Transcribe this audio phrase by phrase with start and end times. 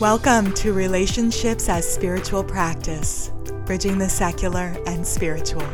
[0.00, 3.32] Welcome to Relationships as Spiritual Practice,
[3.66, 5.66] bridging the secular and spiritual.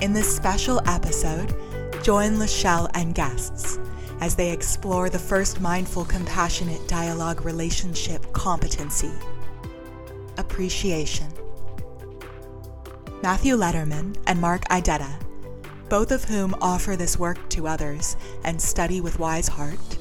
[0.00, 1.54] In this special episode,
[2.02, 3.78] join Lachelle and guests
[4.22, 9.12] as they explore the first mindful, compassionate dialogue relationship competency
[10.38, 11.28] appreciation.
[13.22, 15.12] Matthew Letterman and Mark Idetta,
[15.90, 19.97] both of whom offer this work to others and study with wise heart,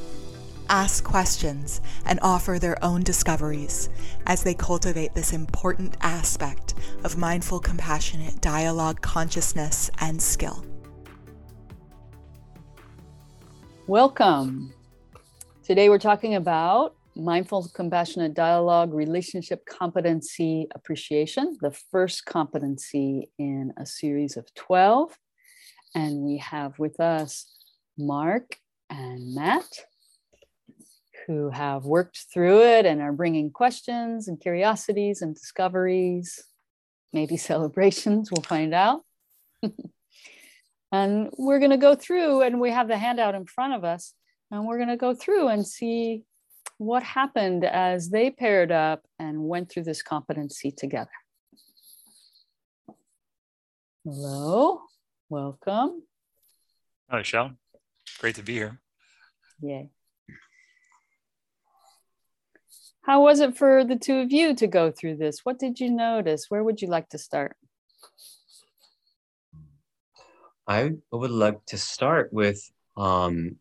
[0.69, 3.89] ask questions and offer their own discoveries
[4.25, 10.65] as they cultivate this important aspect of mindful, compassionate dialogue, consciousness, and skill.
[13.87, 14.73] Welcome.
[15.63, 23.85] Today we're talking about mindful, compassionate dialogue, relationship competency appreciation, the first competency in a
[23.85, 25.17] series of 12.
[25.95, 27.53] And we have with us
[27.97, 28.57] Mark
[28.89, 29.67] and Matt,
[31.27, 36.43] who have worked through it and are bringing questions and curiosities and discoveries,
[37.13, 39.01] maybe celebrations, we'll find out.
[40.91, 44.13] and we're going to go through, and we have the handout in front of us,
[44.51, 46.23] and we're going to go through and see
[46.77, 51.09] what happened as they paired up and went through this competency together.
[54.05, 54.81] Hello,
[55.27, 56.03] welcome.
[57.09, 57.51] Hi, Michelle.
[58.19, 58.79] Great to be here.
[59.61, 59.89] Yay.
[63.07, 65.45] How was it for the two of you to go through this?
[65.45, 66.47] What did you notice?
[66.49, 67.55] Where would you like to start?
[70.67, 72.61] I would like to start with
[72.97, 73.55] um,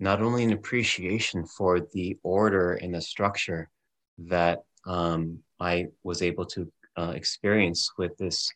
[0.00, 3.70] not only an appreciation for the order and the structure
[4.18, 8.52] that um, I was able to uh, experience with this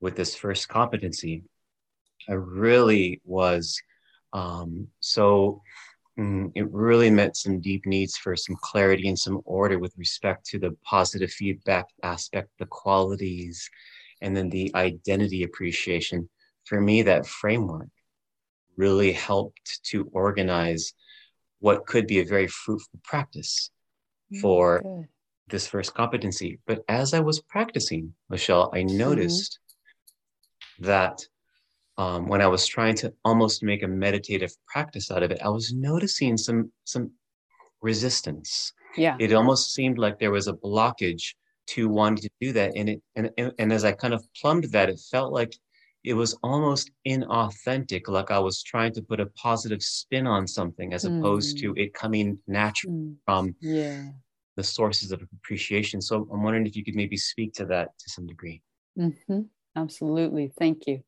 [0.00, 1.42] with this first competency.
[2.26, 3.78] I really was
[4.32, 5.60] um, so
[6.18, 10.44] mm, it really met some deep needs for some clarity and some order with respect
[10.46, 13.68] to the positive feedback aspect, the qualities,
[14.20, 16.28] and then the identity appreciation.
[16.64, 17.88] For me, that framework
[18.76, 20.92] really helped to organize
[21.60, 23.70] what could be a very fruitful practice
[24.32, 25.08] mm, for okay.
[25.48, 26.58] this first competency.
[26.66, 28.98] But as I was practicing, Michelle, I mm-hmm.
[28.98, 29.58] noticed
[30.80, 30.86] mm-hmm.
[30.86, 31.26] that
[31.98, 35.48] um, when I was trying to almost make a meditative practice out of it, I
[35.48, 37.10] was noticing some some
[37.82, 38.72] resistance.
[38.96, 41.34] Yeah, it almost seemed like there was a blockage
[41.68, 44.88] to wanting to do that, and it and and as I kind of plumbed that,
[44.88, 45.52] it felt like
[46.04, 50.94] it was almost inauthentic, like I was trying to put a positive spin on something
[50.94, 51.18] as mm.
[51.18, 51.78] opposed to mm.
[51.78, 53.16] it coming naturally mm.
[53.24, 54.04] from yeah.
[54.56, 56.00] the sources of appreciation.
[56.00, 58.62] So I'm wondering if you could maybe speak to that to some degree.
[58.96, 59.42] Mm-hmm.
[59.76, 60.52] Absolutely.
[60.56, 61.02] Thank you.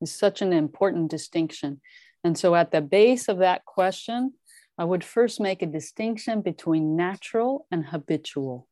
[0.00, 1.80] It's such an important distinction.
[2.24, 4.34] And so at the base of that question,
[4.78, 8.66] I would first make a distinction between natural and habitual.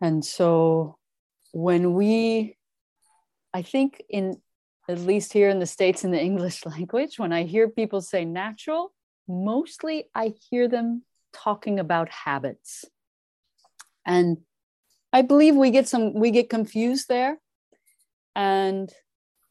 [0.00, 0.96] And so
[1.52, 2.56] when we
[3.52, 4.40] I think in
[4.88, 8.24] at least here in the States in the English language, when I hear people say
[8.24, 8.92] natural,
[9.28, 12.84] mostly I hear them talking about habits.
[14.04, 14.38] And
[15.12, 17.38] I believe we get some, we get confused there.
[18.34, 18.92] And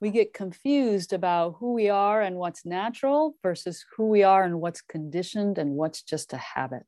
[0.02, 4.62] we get confused about who we are and what's natural versus who we are and
[4.62, 6.84] what's conditioned and what's just a habit.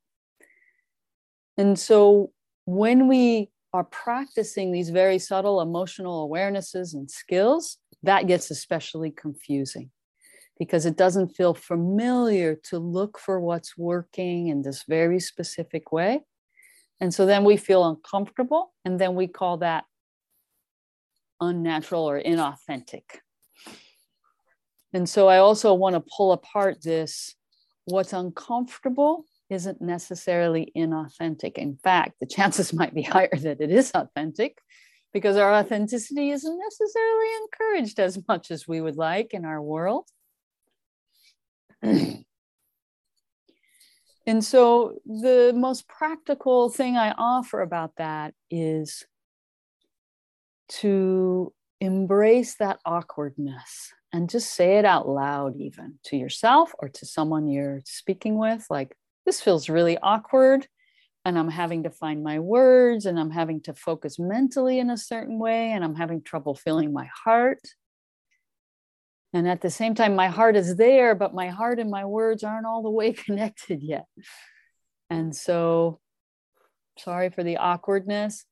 [1.57, 2.31] And so
[2.65, 9.91] when we are practicing these very subtle emotional awarenesses and skills, that gets especially confusing
[10.57, 16.21] because it doesn't feel familiar to look for what's working in this very specific way.
[16.99, 19.85] And so then we feel uncomfortable, and then we call that
[21.41, 23.03] unnatural or inauthentic.
[24.93, 27.35] And so I also want to pull apart this
[27.85, 31.57] what's uncomfortable isn't necessarily inauthentic.
[31.57, 34.57] In fact, the chances might be higher that it is authentic
[35.13, 40.07] because our authenticity isn't necessarily encouraged as much as we would like in our world.
[41.81, 42.23] and
[44.41, 49.05] so, the most practical thing I offer about that is
[50.79, 57.05] to embrace that awkwardness and just say it out loud, even to yourself or to
[57.05, 58.65] someone you're speaking with.
[58.69, 58.95] Like,
[59.25, 60.67] this feels really awkward
[61.23, 64.97] and I'm having to find my words and I'm having to focus mentally in a
[64.97, 67.61] certain way and I'm having trouble feeling my heart.
[69.33, 72.43] And at the same time, my heart is there, but my heart and my words
[72.43, 74.05] aren't all the way connected yet.
[75.09, 75.99] And so,
[76.97, 78.45] sorry for the awkwardness.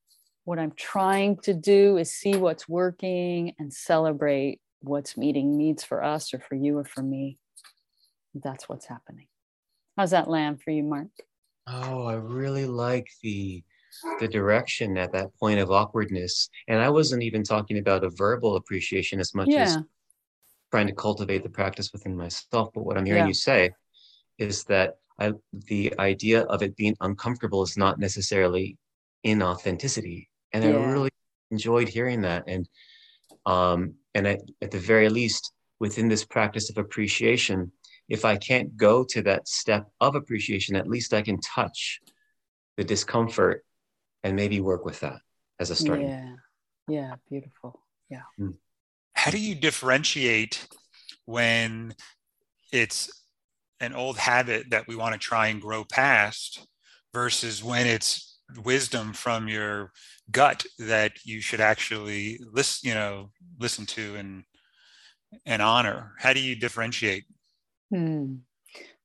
[0.49, 6.03] What I'm trying to do is see what's working and celebrate what's meeting needs for
[6.03, 7.37] us or for you or for me.
[8.33, 9.27] That's what's happening.
[9.95, 11.09] How's that land for you, Mark?
[11.67, 13.63] Oh, I really like the
[14.19, 16.49] the direction at that point of awkwardness.
[16.67, 19.61] And I wasn't even talking about a verbal appreciation as much Yeah.
[19.61, 19.77] as
[20.71, 22.71] trying to cultivate the practice within myself.
[22.73, 23.27] But what I'm hearing Yeah.
[23.27, 23.69] you say
[24.39, 25.31] is that I,
[25.67, 28.79] the idea of it being uncomfortable is not necessarily
[29.23, 30.25] inauthenticity.
[30.53, 31.11] And I really
[31.51, 32.43] enjoyed hearing that.
[32.47, 32.67] And
[33.45, 37.71] um, and at, at the very least, within this practice of appreciation,
[38.07, 41.99] if I can't go to that step of appreciation, at least I can touch
[42.77, 43.63] the discomfort
[44.23, 45.19] and maybe work with that
[45.59, 46.09] as a starting.
[46.09, 46.35] Yeah.
[46.87, 47.15] Yeah.
[47.29, 47.79] Beautiful.
[48.09, 48.23] Yeah.
[49.13, 50.67] How do you differentiate
[51.25, 51.93] when
[52.71, 53.25] it's
[53.79, 56.67] an old habit that we want to try and grow past
[57.13, 58.28] versus when it's
[58.63, 59.91] wisdom from your
[60.31, 64.43] gut that you should actually listen, you know, listen to and
[65.45, 66.13] and honor?
[66.19, 67.25] How do you differentiate?
[67.91, 68.35] Hmm.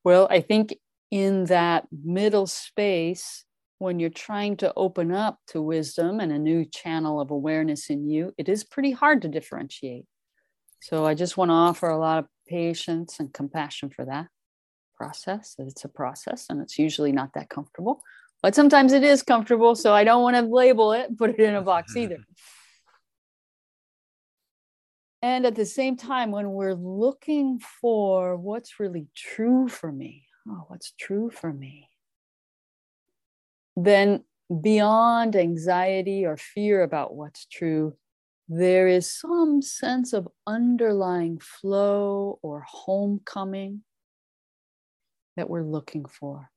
[0.05, 0.75] Well, I think
[1.11, 3.45] in that middle space,
[3.79, 8.09] when you're trying to open up to wisdom and a new channel of awareness in
[8.09, 10.07] you, it is pretty hard to differentiate.
[10.81, 14.27] So I just want to offer a lot of patience and compassion for that
[14.97, 15.55] process.
[15.59, 18.03] It's a process and it's usually not that comfortable,
[18.45, 19.75] but sometimes it is comfortable.
[19.75, 22.19] So I don't want to label it, put it in a box either.
[25.23, 30.67] And at the same time, when we're looking for what's really true for me, oh,
[30.69, 31.89] what's true for me,
[33.77, 34.25] then
[34.61, 37.97] beyond anxiety or fear about what's true,
[38.47, 43.85] there is some sense of underlying flow or homecoming
[45.35, 46.51] that we're looking for.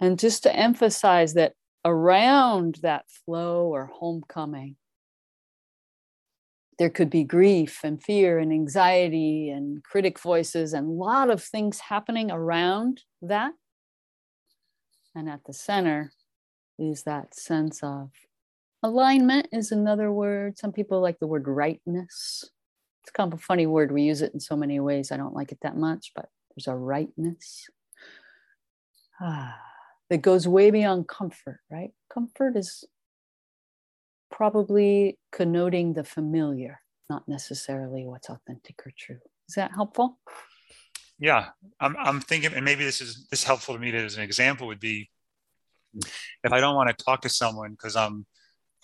[0.00, 1.54] And just to emphasize that
[1.84, 4.76] around that flow or homecoming,
[6.78, 11.42] there could be grief and fear and anxiety and critic voices and a lot of
[11.42, 13.52] things happening around that.
[15.14, 16.12] And at the center
[16.78, 18.10] is that sense of
[18.82, 20.58] alignment, is another word.
[20.58, 22.48] Some people like the word rightness.
[23.02, 23.92] It's kind of a funny word.
[23.92, 25.12] We use it in so many ways.
[25.12, 27.68] I don't like it that much, but there's a rightness
[29.20, 29.58] ah,
[30.10, 31.92] that goes way beyond comfort, right?
[32.12, 32.84] Comfort is
[34.30, 39.20] probably connoting the familiar, not necessarily what's authentic or true.
[39.48, 40.18] Is that helpful?
[41.18, 41.48] Yeah,
[41.78, 44.80] I'm, I'm thinking, and maybe this is this helpful to me as an example would
[44.80, 45.10] be
[46.44, 48.26] if I don't want to talk to someone because I'm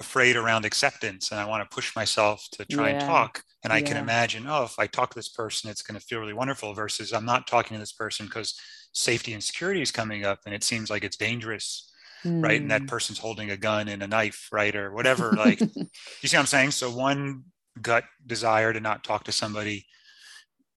[0.00, 3.42] afraid around acceptance and I want to push myself to try and talk.
[3.64, 6.20] And I can imagine, oh, if I talk to this person, it's going to feel
[6.20, 8.60] really wonderful versus I'm not talking to this person because
[8.96, 11.92] safety and security is coming up and it seems like it's dangerous,
[12.24, 12.60] right?
[12.60, 12.88] And that Mm.
[12.88, 14.74] person's holding a gun and a knife, right?
[14.74, 15.32] Or whatever.
[15.36, 16.70] Like, you see what I'm saying?
[16.70, 17.44] So one
[17.82, 19.86] gut desire to not talk to somebody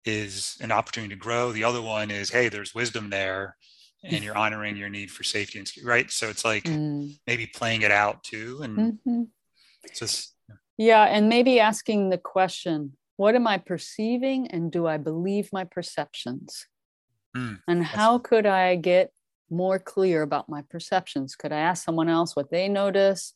[0.04, 1.54] is an opportunity to grow.
[1.54, 3.56] The other one is, hey, there's wisdom there,
[4.04, 6.12] and you're honoring your need for safety and right.
[6.12, 9.28] So it's like Mm, maybe playing it out too, and mhm.
[9.86, 10.36] it's just
[10.78, 15.66] Yeah, and maybe asking the question what am I perceiving and do I believe my
[15.66, 16.66] perceptions?
[17.36, 19.12] Mm, and how could I get
[19.50, 21.36] more clear about my perceptions?
[21.36, 23.34] Could I ask someone else what they notice?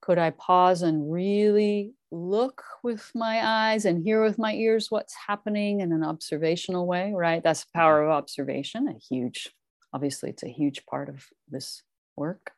[0.00, 5.14] Could I pause and really look with my eyes and hear with my ears what's
[5.26, 7.42] happening in an observational way, right?
[7.42, 9.50] That's the power of observation, a huge,
[9.92, 11.82] obviously, it's a huge part of this
[12.16, 12.52] work.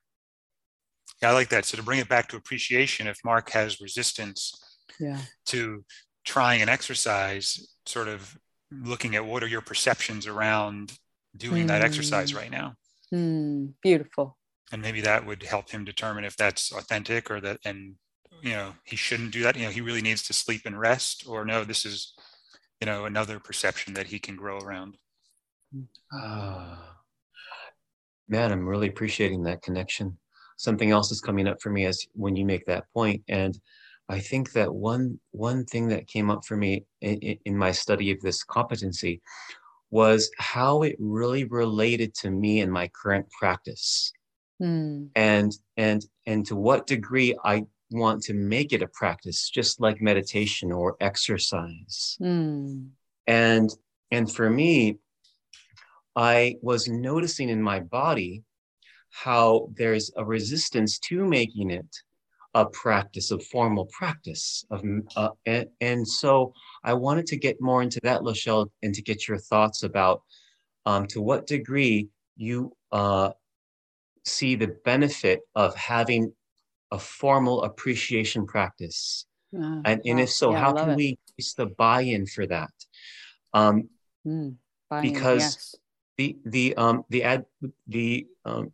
[1.22, 1.64] yeah, I like that.
[1.64, 4.52] So to bring it back to appreciation, if Mark has resistance
[4.98, 5.20] Yeah.
[5.46, 5.84] to
[6.24, 8.36] trying an exercise, sort of
[8.82, 10.98] looking at what are your perceptions around
[11.36, 12.36] doing that exercise Mm.
[12.36, 12.76] right now.
[13.10, 14.38] Hmm, beautiful.
[14.72, 17.96] and maybe that would help him determine if that's authentic or that and
[18.42, 21.24] you know he shouldn't do that you know he really needs to sleep and rest
[21.28, 22.14] or no this is
[22.80, 24.96] you know another perception that he can grow around
[26.12, 26.96] Ah,
[28.28, 30.18] man, I'm really appreciating that connection.
[30.56, 33.58] Something else is coming up for me as when you make that point, and
[34.08, 38.10] I think that one one thing that came up for me in, in my study
[38.10, 39.22] of this competency
[39.90, 44.12] was how it really related to me and my current practice,
[44.60, 49.80] Hmm, and and and to what degree I want to make it a practice, just
[49.80, 52.16] like meditation or exercise.
[52.18, 52.88] Hmm,
[53.26, 53.70] and
[54.10, 54.98] and for me
[56.16, 58.42] i was noticing in my body
[59.10, 61.86] how there's a resistance to making it
[62.54, 64.82] a practice of formal practice of
[65.16, 66.52] uh, and, and so
[66.84, 70.22] i wanted to get more into that lachelle and to get your thoughts about
[70.86, 73.30] um, to what degree you uh,
[74.24, 76.32] see the benefit of having
[76.92, 79.26] a formal appreciation practice
[79.58, 80.96] ah, and, and if so Yeah, how can it.
[80.96, 82.72] we increase the buy-in for that
[83.52, 83.88] um,
[84.24, 84.50] Hmm,
[84.88, 85.74] buy-in, because yes.
[86.18, 87.44] the the um the ad
[87.88, 88.72] the um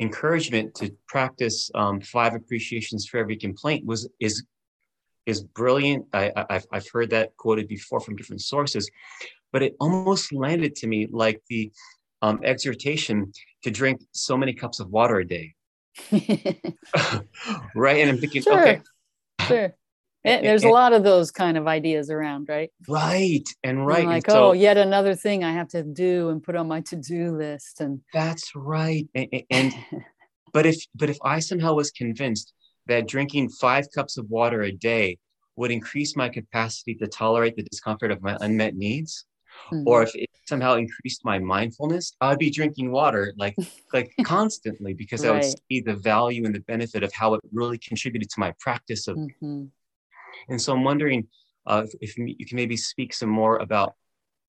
[0.00, 4.44] encouragement to practice um, five appreciations for every complaint was is
[5.26, 6.06] is brilliant.
[6.12, 8.90] I, have I've heard that quoted before from different sources,
[9.52, 11.70] but it almost landed to me like the
[12.22, 15.54] um, exhortation to drink so many cups of water a day.
[17.74, 18.60] right, and I'm thinking, sure.
[18.60, 18.80] okay,
[19.42, 19.74] sure.
[20.24, 22.70] There's a lot of those kind of ideas around, right?
[22.88, 26.30] Right, and right, and like and so, oh, yet another thing I have to do
[26.30, 29.08] and put on my to-do list, and that's right.
[29.14, 29.74] And, and
[30.52, 32.52] but if but if I somehow was convinced
[32.86, 35.18] that drinking five cups of water a day
[35.56, 39.26] would increase my capacity to tolerate the discomfort of my unmet needs,
[39.70, 39.86] mm-hmm.
[39.86, 43.56] or if it somehow increased my mindfulness, I'd be drinking water like
[43.92, 45.30] like constantly because right.
[45.30, 48.52] I would see the value and the benefit of how it really contributed to my
[48.58, 49.16] practice of.
[49.16, 49.66] Mm-hmm.
[50.48, 51.28] And so I'm wondering
[51.66, 53.94] uh, if, if you can maybe speak some more about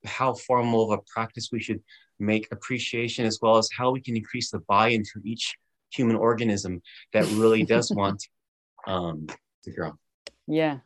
[0.05, 1.81] how formal of a practice we should
[2.19, 5.55] make appreciation as well as how we can increase the buy-in for each
[5.91, 6.81] human organism
[7.13, 8.25] that really does want
[8.88, 9.27] um,
[9.63, 9.93] to grow.
[10.48, 10.79] Yeah.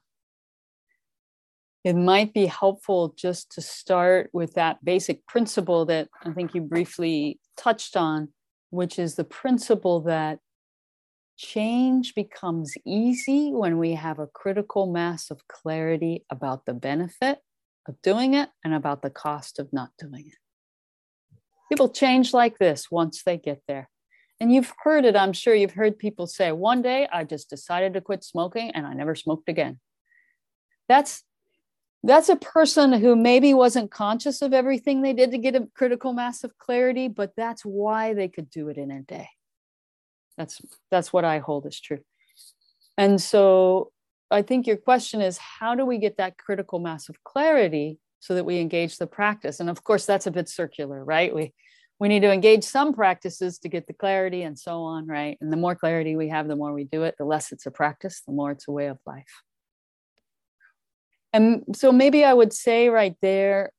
[1.83, 6.61] It might be helpful just to start with that basic principle that I think you
[6.61, 8.29] briefly touched on,
[8.69, 10.39] which is the principle that
[11.37, 17.39] change becomes easy when we have a critical mass of clarity about the benefit
[17.87, 20.37] of doing it and about the cost of not doing it.
[21.69, 23.89] People change like this once they get there.
[24.39, 27.93] And you've heard it, I'm sure you've heard people say, one day I just decided
[27.93, 29.79] to quit smoking and I never smoked again.
[30.87, 31.23] That's
[32.05, 36.11] that's a person who maybe wasn't conscious of everything they did to get a critical
[36.11, 39.29] mass of clarity, but that's why they could do it in a day.
[40.37, 40.61] That's
[40.91, 41.99] that's what I hold as true.
[42.97, 43.91] And so
[44.31, 48.35] I think your question is how do we get that critical mass of clarity so
[48.35, 49.59] that we engage the practice?
[49.59, 51.33] And of course, that's a bit circular, right?
[51.33, 51.53] We
[51.99, 55.37] we need to engage some practices to get the clarity and so on, right?
[55.39, 57.71] And the more clarity we have, the more we do it, the less it's a
[57.71, 59.41] practice, the more it's a way of life.
[61.31, 63.71] And so maybe I would say right there,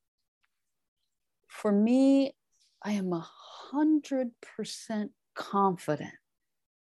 [1.49, 2.35] for me,
[2.83, 3.27] I am a
[3.71, 6.15] hundred percent confident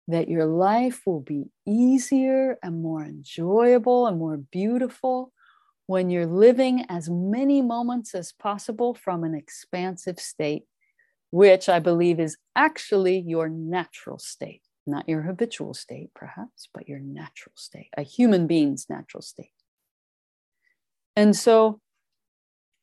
[0.08, 5.32] that your life will be easier and more enjoyable and more beautiful
[5.86, 10.64] when you're living as many moments as possible from an expansive state
[11.30, 17.00] which I believe is actually your natural state, not your habitual state, perhaps, but your
[17.00, 19.52] natural state, a human being's natural state.
[21.16, 21.80] And so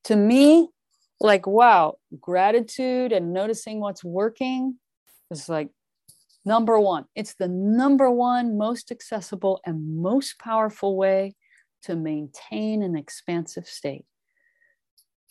[0.04, 0.70] to me,
[1.20, 4.78] like, wow, gratitude and noticing what's working
[5.32, 5.70] is like
[6.46, 7.06] number one.
[7.16, 11.36] It's the number one most accessible and most powerful way
[11.84, 14.06] to maintain an expansive state.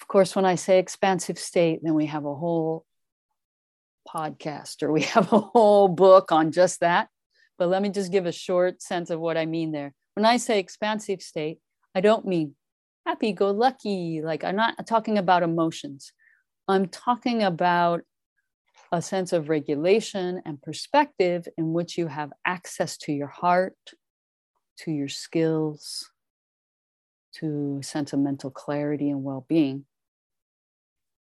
[0.01, 2.85] Of course, when I say expansive state, then we have a whole
[4.09, 7.09] podcast or we have a whole book on just that.
[7.59, 9.95] But let me just give a short sense of what I mean there.
[10.15, 11.59] When I say expansive state,
[11.95, 12.55] I don't mean
[13.07, 14.21] happy go lucky.
[14.23, 16.13] Like I'm not talking about emotions.
[16.67, 18.03] I'm talking about
[18.95, 23.77] a sense of regulation and perspective in which you have access to your heart,
[24.79, 26.11] to your skills,
[27.35, 29.85] to a sense of mental clarity and well being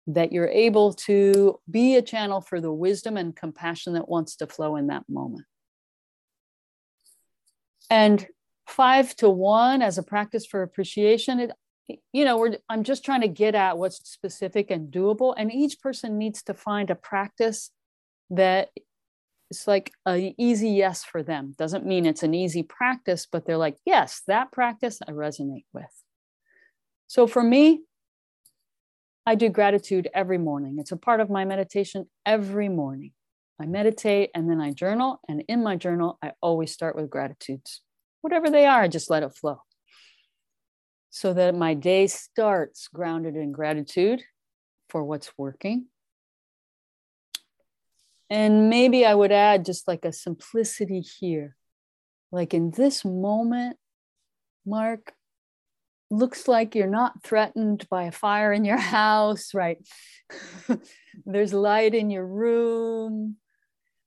[0.06, 4.46] that you're able to be a channel for the wisdom and compassion that wants to
[4.46, 5.44] flow in that moment.
[7.90, 8.26] And
[8.66, 11.50] five to one as a practice for appreciation, it,
[12.12, 15.34] you know, we're, I'm just trying to get at what's specific and doable.
[15.36, 17.70] And each person needs to find a practice
[18.30, 18.68] that
[19.50, 21.54] it's like an easy yes for them.
[21.58, 25.90] Doesn't mean it's an easy practice, but they're like, yes, that practice I resonate with.
[27.08, 27.82] So for me,
[29.26, 30.76] I do gratitude every morning.
[30.78, 33.12] It's a part of my meditation every morning.
[33.60, 35.20] I meditate and then I journal.
[35.28, 37.82] And in my journal, I always start with gratitudes.
[38.22, 39.62] Whatever they are, I just let it flow.
[41.10, 44.22] So that my day starts grounded in gratitude
[44.88, 45.86] for what's working.
[48.30, 51.56] And maybe I would add just like a simplicity here.
[52.30, 53.76] Like in this moment,
[54.64, 55.12] Mark,
[56.10, 59.78] looks like you're not threatened by a fire in your house, right?
[61.26, 63.36] there's light in your room,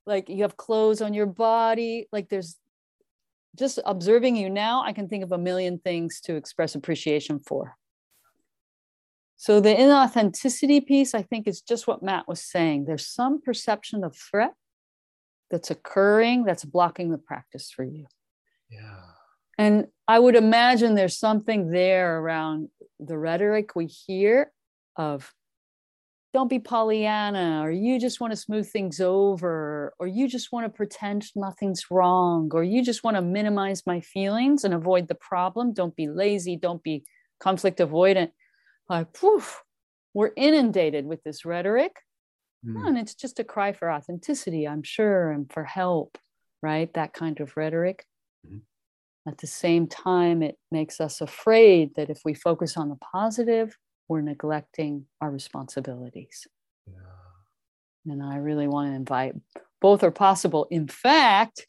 [0.05, 2.57] like you have clothes on your body, like there's
[3.57, 7.75] just observing you now, I can think of a million things to express appreciation for.
[9.35, 12.85] So the inauthenticity piece, I think, is just what Matt was saying.
[12.85, 14.53] There's some perception of threat
[15.51, 18.07] that's occurring that's blocking the practice for you.
[18.69, 19.01] Yeah.
[19.57, 22.69] And I would imagine there's something there around
[22.99, 24.51] the rhetoric we hear
[24.95, 25.31] of
[26.33, 30.65] don't be Pollyanna, or you just want to smooth things over, or you just want
[30.65, 35.15] to pretend nothing's wrong, or you just want to minimize my feelings and avoid the
[35.15, 35.73] problem.
[35.73, 37.03] Don't be lazy, don't be
[37.39, 38.31] conflict avoidant.
[38.89, 39.63] Like, poof,
[40.15, 41.97] we're inundated with this rhetoric.
[42.65, 42.87] Mm.
[42.87, 46.17] And it's just a cry for authenticity, I'm sure, and for help,
[46.61, 46.91] right?
[46.93, 48.05] That kind of rhetoric.
[48.45, 48.57] Mm-hmm.
[49.29, 53.77] At the same time, it makes us afraid that if we focus on the positive,
[54.13, 56.45] we're neglecting our responsibilities.
[56.85, 58.11] Yeah.
[58.13, 59.33] And I really want to invite
[59.81, 60.67] both are possible.
[60.69, 61.65] In fact,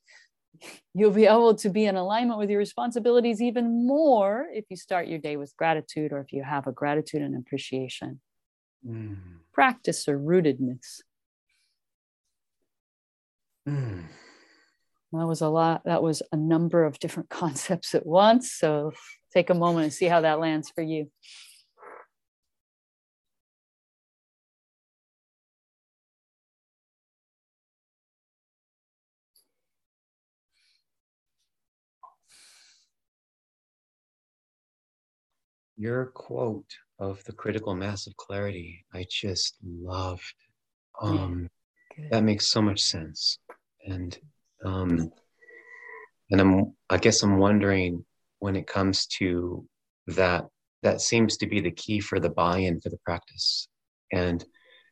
[0.92, 5.08] you'll be able to be in alignment with your responsibilities even more if you start
[5.08, 8.20] your day with gratitude or if you have a gratitude and appreciation
[8.86, 9.16] mm.
[9.54, 11.00] practice or rootedness.
[13.66, 14.04] Mm.
[15.12, 15.82] That was a lot.
[15.86, 18.52] That was a number of different concepts at once.
[18.52, 18.92] So
[19.32, 21.10] take a moment and see how that lands for you.
[35.76, 40.34] Your quote of the critical mass of clarity, I just loved.
[41.00, 41.48] Um,
[42.10, 43.38] that makes so much sense,
[43.86, 44.16] and
[44.64, 45.10] um,
[46.30, 48.04] and I'm I guess I'm wondering
[48.38, 49.66] when it comes to
[50.08, 50.46] that
[50.82, 53.68] that seems to be the key for the buy-in for the practice,
[54.12, 54.44] and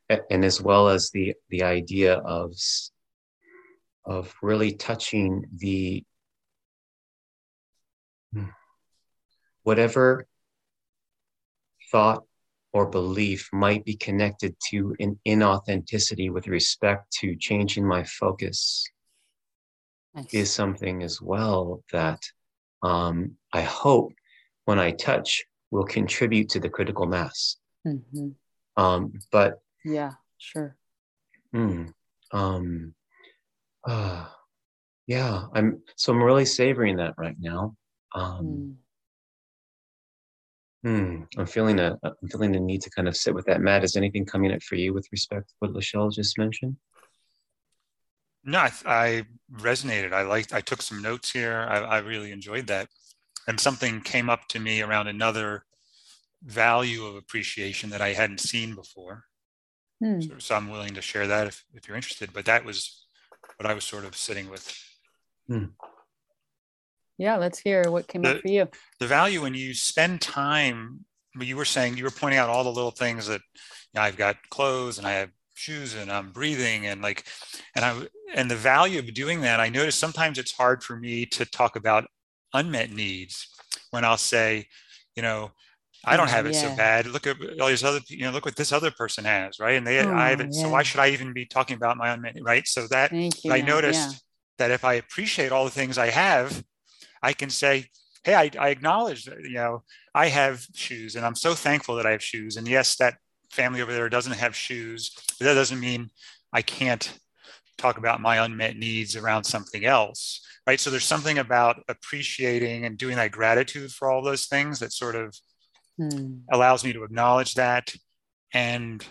[0.09, 2.53] and as well as the the idea of
[4.05, 6.03] of really touching the
[8.33, 8.49] hmm,
[9.63, 10.27] whatever
[11.93, 12.25] thought
[12.73, 18.83] or belief might be connected to an inauthenticity with respect to changing my focus
[20.15, 20.33] nice.
[20.33, 22.19] is something as well that
[22.81, 24.11] um, I hope
[24.65, 27.57] when I touch will contribute to the critical mass.
[27.87, 28.29] Mm-hmm.
[28.75, 30.75] Um, but yeah, sure.
[31.55, 31.93] Mm,
[32.31, 32.95] um,
[33.87, 34.25] uh,
[35.05, 37.75] yeah, I'm so I'm really savoring that right now.
[38.15, 38.75] Um, mm.
[40.83, 41.23] Hmm.
[41.37, 43.61] I'm feeling a I'm feeling the need to kind of sit with that.
[43.61, 46.75] Matt, is anything coming up for you with respect to what Lachelle just mentioned?
[48.43, 50.11] No, I, I resonated.
[50.11, 50.53] I liked.
[50.53, 51.65] I took some notes here.
[51.69, 52.89] I, I really enjoyed that,
[53.47, 55.63] and something came up to me around another
[56.43, 59.23] value of appreciation that I hadn't seen before.
[60.01, 60.19] Hmm.
[60.19, 62.33] So, so, I'm willing to share that if, if you're interested.
[62.33, 63.05] But that was
[63.55, 64.77] what I was sort of sitting with.
[65.47, 65.65] Hmm.
[67.23, 68.67] Yeah, let's hear what came the, up for you.
[68.99, 71.05] The value when you spend time,
[71.39, 73.59] you were saying, you were pointing out all the little things that you
[73.95, 77.23] know, I've got clothes and I have shoes and I'm breathing and like,
[77.77, 81.25] and I, and the value of doing that, I notice sometimes it's hard for me
[81.27, 82.07] to talk about
[82.53, 83.47] unmet needs
[83.91, 84.67] when I'll say,
[85.15, 85.51] you know,
[86.03, 86.71] I don't mm, have it yeah.
[86.71, 87.05] so bad.
[87.05, 89.77] Look at all these other, you know, look what this other person has, right?
[89.77, 90.53] And they, oh, I haven't.
[90.53, 90.63] Yeah.
[90.63, 92.67] So why should I even be talking about my unmet, right?
[92.67, 93.13] So that
[93.49, 94.17] I noticed yeah.
[94.57, 96.61] that if I appreciate all the things I have,
[97.23, 97.87] I can say,
[98.25, 99.83] hey, I, I acknowledge that, you know,
[100.13, 102.57] I have shoes and I'm so thankful that I have shoes.
[102.57, 103.15] And yes, that
[103.49, 106.09] family over there doesn't have shoes, but that doesn't mean
[106.51, 107.17] I can't
[107.77, 110.45] talk about my unmet needs around something else.
[110.67, 110.79] Right.
[110.79, 115.15] So there's something about appreciating and doing that gratitude for all those things that sort
[115.15, 115.35] of
[115.97, 116.37] hmm.
[116.51, 117.93] allows me to acknowledge that
[118.53, 119.05] and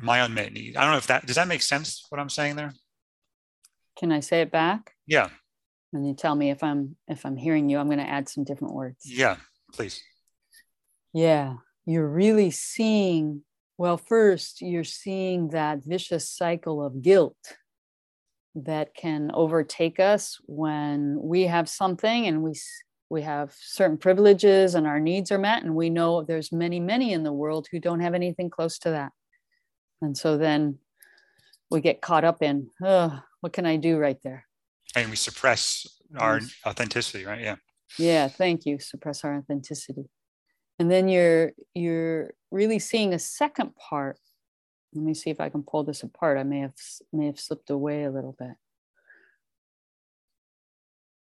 [0.00, 0.76] my unmet need.
[0.76, 2.72] I don't know if that does that make sense what I'm saying there?
[3.98, 4.92] Can I say it back?
[5.06, 5.28] Yeah
[5.94, 8.44] and you tell me if i'm if i'm hearing you i'm going to add some
[8.44, 8.98] different words.
[9.04, 9.36] Yeah
[9.72, 10.02] please.
[11.12, 11.54] Yeah
[11.86, 13.42] you're really seeing
[13.78, 17.56] well first you're seeing that vicious cycle of guilt
[18.54, 22.54] that can overtake us when we have something and we
[23.10, 27.12] we have certain privileges and our needs are met and we know there's many many
[27.12, 29.12] in the world who don't have anything close to that.
[30.02, 30.78] And so then
[31.70, 34.46] we get caught up in oh, what can i do right there
[34.96, 35.86] and we suppress
[36.18, 37.40] our authenticity right?
[37.40, 37.56] Yeah.
[37.98, 38.78] Yeah thank you.
[38.78, 40.04] Suppress our authenticity.
[40.78, 44.18] And then you're you're really seeing a second part.
[44.92, 46.38] Let me see if i can pull this apart.
[46.38, 46.74] I may have
[47.12, 48.54] may have slipped away a little bit.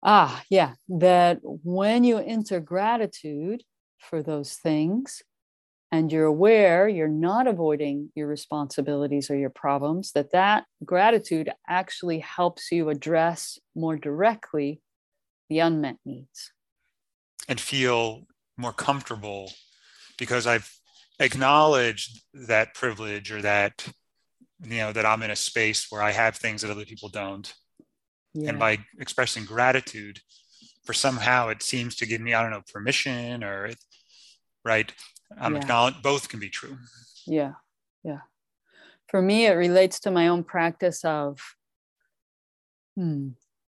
[0.03, 0.75] Ah yeah.
[0.89, 3.63] That when you enter gratitude
[3.99, 5.23] for those things
[5.91, 12.19] and you're aware you're not avoiding your responsibilities or your problems that that gratitude actually
[12.19, 14.81] helps you address more directly
[15.49, 16.53] the unmet needs.
[17.49, 19.53] And feel more comfortable
[20.19, 20.71] because i've
[21.21, 23.87] acknowledged that privilege or that
[24.63, 27.55] you know that i'm in a space where i have things that other people don't.
[28.35, 28.51] Yeah.
[28.51, 30.21] and by expressing gratitude
[30.85, 33.71] for somehow it seems to give me i don't know permission or
[34.65, 34.93] right
[35.37, 35.61] I'm yeah.
[35.61, 36.79] acknowledged both can be true.
[37.27, 37.53] Yeah.
[38.05, 38.21] Yeah.
[39.09, 41.41] for me, it relates to my own practice of,
[42.97, 43.31] hmm,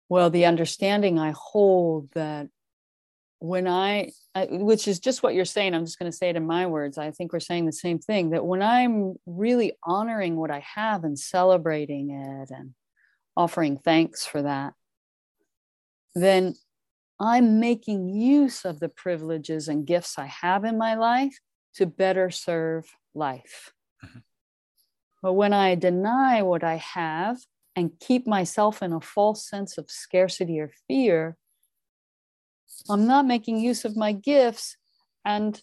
[0.09, 2.47] well, the understanding I hold that
[3.37, 6.35] when I, I, which is just what you're saying, I'm just going to say it
[6.35, 6.97] in my words.
[6.97, 11.03] I think we're saying the same thing that when I'm really honoring what I have
[11.03, 12.73] and celebrating it and
[13.37, 14.73] offering thanks for that,
[16.15, 16.55] then
[17.19, 21.37] I'm making use of the privileges and gifts I have in my life
[21.75, 23.73] to better serve life.
[24.05, 24.19] Mm-hmm.
[25.21, 27.37] But when I deny what I have
[27.75, 31.35] and keep myself in a false sense of scarcity or fear,
[32.89, 34.77] I'm not making use of my gifts.
[35.25, 35.61] And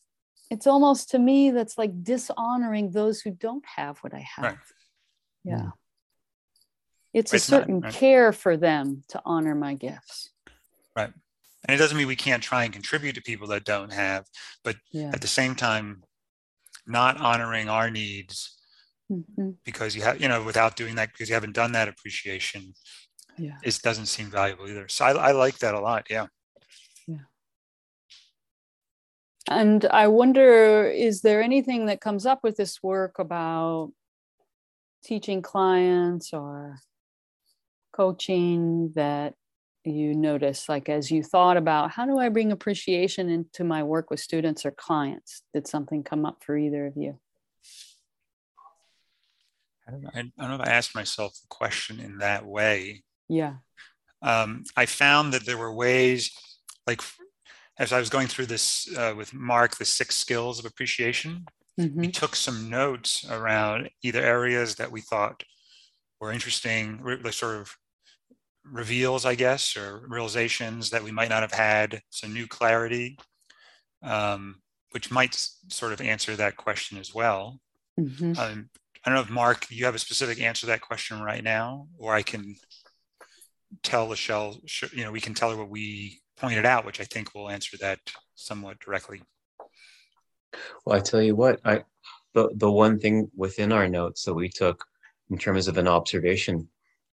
[0.51, 4.45] it's almost to me that's like dishonoring those who don't have what I have.
[4.45, 4.59] Right.
[5.45, 5.55] Yeah.
[5.55, 5.69] Mm-hmm.
[7.14, 7.95] It's, it's a certain not, right.
[7.95, 10.31] care for them to honor my gifts.
[10.95, 11.12] Right.
[11.66, 14.24] And it doesn't mean we can't try and contribute to people that don't have,
[14.62, 15.11] but yeah.
[15.12, 16.05] at the same time,
[16.87, 18.57] not honoring our needs
[19.11, 19.50] mm-hmm.
[19.64, 22.72] because you have, you know, without doing that, because you haven't done that appreciation,
[23.37, 23.57] yeah.
[23.64, 24.87] it doesn't seem valuable either.
[24.87, 26.07] So I, I like that a lot.
[26.09, 26.26] Yeah.
[27.09, 27.26] Yeah.
[29.50, 33.90] And I wonder, is there anything that comes up with this work about
[35.05, 36.79] teaching clients or
[37.92, 39.35] coaching that
[39.90, 44.11] you notice like as you thought about how do i bring appreciation into my work
[44.11, 45.42] with students or clients?
[45.55, 47.18] Did something come up for either of you?
[49.88, 53.05] I don't know, I don't know if i asked myself the question in that way.
[53.29, 53.55] Yeah.
[54.22, 56.33] Um, i found that there were ways
[56.87, 57.03] like
[57.79, 61.44] as i was going through this uh, with mark the six skills of appreciation
[61.79, 62.01] mm-hmm.
[62.01, 65.42] we took some notes around either areas that we thought
[66.20, 67.77] were interesting like sort of
[68.70, 73.18] reveals, I guess, or realizations that we might not have had, some new clarity,
[74.02, 74.57] um,
[74.90, 75.35] which might
[75.68, 77.61] sort of answer that question as well.
[77.98, 78.38] Mm-hmm.
[78.38, 78.70] Um,
[79.05, 81.88] I don't know if Mark, you have a specific answer to that question right now,
[81.98, 82.57] or I can
[83.83, 84.59] tell Lachelle,
[84.92, 87.76] you know, we can tell her what we pointed out, which I think will answer
[87.79, 87.98] that
[88.35, 89.22] somewhat directly.
[90.85, 91.85] Well, I tell you what, I
[92.35, 94.85] the the one thing within our notes that we took
[95.31, 96.68] in terms of an observation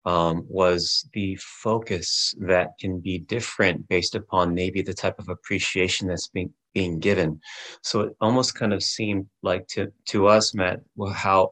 [0.09, 6.07] um, was the focus that can be different based upon maybe the type of appreciation
[6.07, 7.39] that's being being given.
[7.83, 11.51] So it almost kind of seemed like to to us, Matt, well, how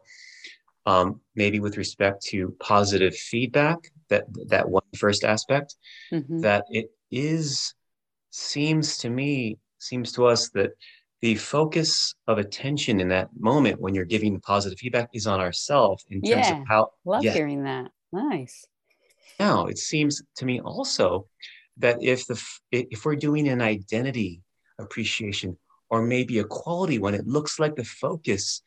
[0.88, 3.78] um, maybe with respect to positive feedback,
[4.10, 5.76] that that one first aspect,
[6.12, 6.40] mm-hmm.
[6.40, 7.76] that it is
[8.32, 10.72] seems to me seems to us that
[11.22, 16.06] the focus of attention in that moment when you're giving positive feedback is on ourselves
[16.10, 18.66] in terms yeah, of how love yeah, hearing that Nice.
[19.40, 21.28] Now, it seems to me also
[21.78, 24.42] that if the if we're doing an identity
[24.80, 25.58] appreciation
[25.90, 28.62] or maybe a quality one, it looks like the focus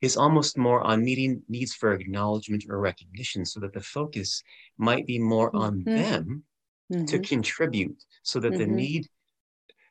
[0.00, 4.42] is almost more on meeting needs for acknowledgement or recognition, so that the focus
[4.76, 5.96] might be more on mm-hmm.
[5.96, 6.44] them
[6.92, 7.04] mm-hmm.
[7.06, 8.58] to contribute, so that mm-hmm.
[8.58, 9.06] the need,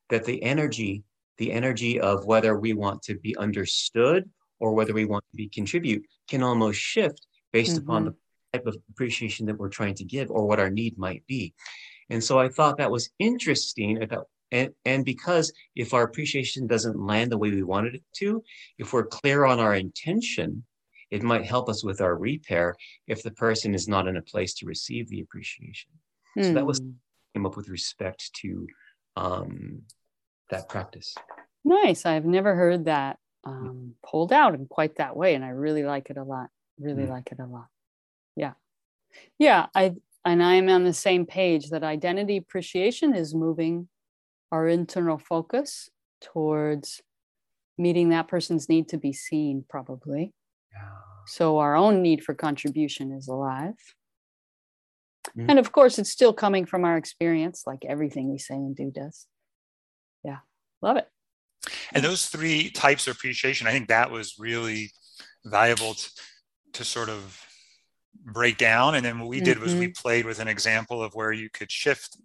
[0.09, 1.03] that the energy,
[1.37, 5.49] the energy of whether we want to be understood or whether we want to be
[5.49, 8.09] contribute can almost shift based upon mm-hmm.
[8.09, 8.17] the
[8.55, 11.53] type of appreciation that we're trying to give or what our need might be.
[12.09, 16.99] And so I thought that was interesting about and, and because if our appreciation doesn't
[16.99, 18.43] land the way we wanted it to,
[18.77, 20.63] if we're clear on our intention,
[21.09, 22.75] it might help us with our repair
[23.07, 25.89] if the person is not in a place to receive the appreciation.
[26.39, 26.91] So that was hmm.
[27.33, 28.67] came up with respect to
[29.15, 29.81] um,
[30.51, 31.15] that practice.
[31.63, 32.05] Nice.
[32.05, 36.09] I've never heard that um, pulled out in quite that way, and I really like
[36.09, 36.49] it a lot.
[36.77, 37.09] Really mm.
[37.09, 37.67] like it a lot
[38.35, 38.53] yeah.
[39.39, 43.87] Yeah i and i am on the same page that identity appreciation is moving
[44.51, 45.89] our internal focus
[46.21, 47.01] towards
[47.77, 50.33] meeting that person's need to be seen probably.
[50.71, 50.89] Yeah.
[51.27, 53.75] so our own need for contribution is alive.
[55.37, 55.49] Mm.
[55.49, 58.91] and of course it's still coming from our experience like everything we say and do
[58.91, 59.27] does.
[60.23, 60.39] Yeah
[60.81, 61.07] love it.
[61.93, 64.91] And those three types of appreciation i think that was really
[65.45, 66.09] valuable to,
[66.73, 67.43] to sort of
[68.23, 68.95] break down.
[68.95, 69.63] And then what we did mm-hmm.
[69.63, 70.01] was we mm-hmm.
[70.01, 72.17] played with an example of where you could shift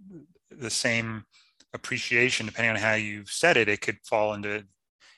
[0.51, 1.25] the same
[1.73, 3.69] appreciation depending on how you said it.
[3.69, 4.65] It could fall into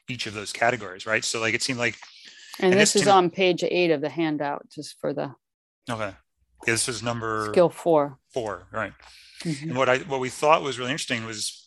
[0.09, 1.25] each of those categories, right?
[1.25, 1.97] So like it seemed like.
[2.59, 5.35] And, and this, this is on page eight of the handout, just for the.
[5.91, 6.15] Okay.
[6.67, 8.19] Yeah, this is number skill four.
[8.33, 8.93] Four, right?
[9.43, 9.71] Mm-hmm.
[9.71, 11.62] And what I what we thought was really interesting was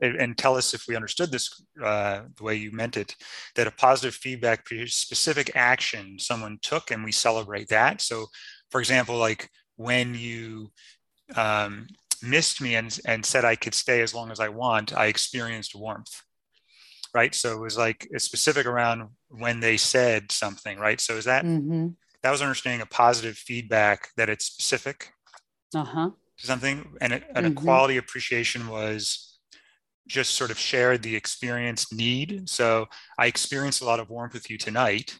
[0.00, 3.14] and tell us if we understood this uh, the way you meant it
[3.54, 8.26] that a positive feedback specific action someone took and we celebrate that so
[8.70, 10.70] for example like when you
[11.36, 11.86] um,
[12.22, 15.74] missed me and, and said i could stay as long as i want i experienced
[15.74, 16.22] warmth
[17.14, 17.34] right?
[17.34, 21.00] So it was like it's specific around when they said something, right?
[21.00, 21.88] So is that Mm-hmm.
[22.22, 25.12] that was understanding a positive feedback that it's specific
[25.74, 26.10] Uh huh.
[26.38, 27.52] to something, and, it, and Mhm.
[27.52, 29.25] a quality appreciation was
[30.06, 32.48] just sort of shared the experienced need.
[32.48, 32.86] So
[33.18, 35.18] I experienced a lot of warmth with you tonight.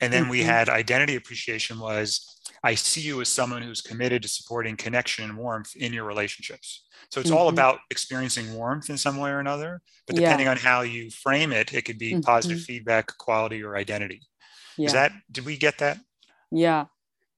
[0.00, 0.46] And then we Mhm.
[0.46, 5.36] had identity appreciation was I see you as someone who's committed to supporting connection and
[5.36, 6.86] warmth in your relationships.
[7.10, 7.52] So it's all Mhm.
[7.52, 9.82] about experiencing warmth in some way or another.
[10.06, 10.22] But Yeah.
[10.22, 14.22] depending on how you frame it, it could be positive feedback, quality, or identity.
[14.76, 14.86] Yeah.
[14.86, 15.98] Is that did we get that?
[16.50, 16.86] Yeah.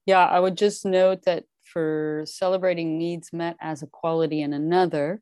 [0.05, 0.25] Yeah.
[0.25, 5.21] I would just note that for celebrating needs met as a quality in another,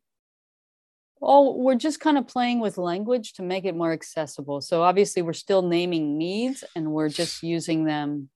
[1.21, 4.61] all we're just kind of playing with language to make it more accessible.
[4.61, 8.29] So obviously we're still naming needs and we're just using them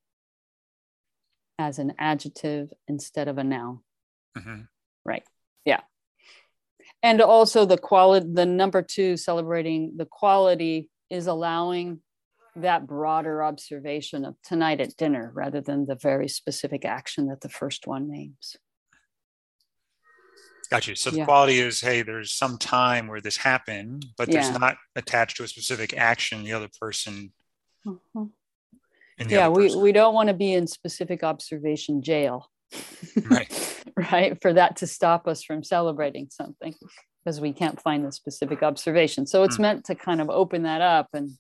[1.58, 3.80] as an adjective instead of a noun.
[4.38, 4.68] Mhm.
[5.04, 5.24] Right.
[5.66, 5.82] Yeah.
[7.04, 12.02] And also the quality, the number two, celebrating the quality is allowing
[12.56, 17.50] that broader observation of tonight at dinner rather than the very specific action that the
[17.50, 18.56] first one names.
[20.70, 20.96] Got you.
[20.96, 21.26] So the Yeah.
[21.26, 25.48] quality is, hey, there's some time where this happened, but there's not attached to a
[25.48, 27.34] specific action the other person
[27.86, 28.32] Mhm.
[29.18, 29.82] the Yeah, other we, person.
[29.82, 32.52] we don't want to be in specific observation jail.
[33.26, 33.50] Right.
[34.12, 34.40] right.
[34.42, 36.76] For that to stop us from celebrating something
[37.24, 39.26] because we can't find the specific observation.
[39.26, 39.62] So it's Hmm.
[39.64, 41.32] meant to kind of open that up and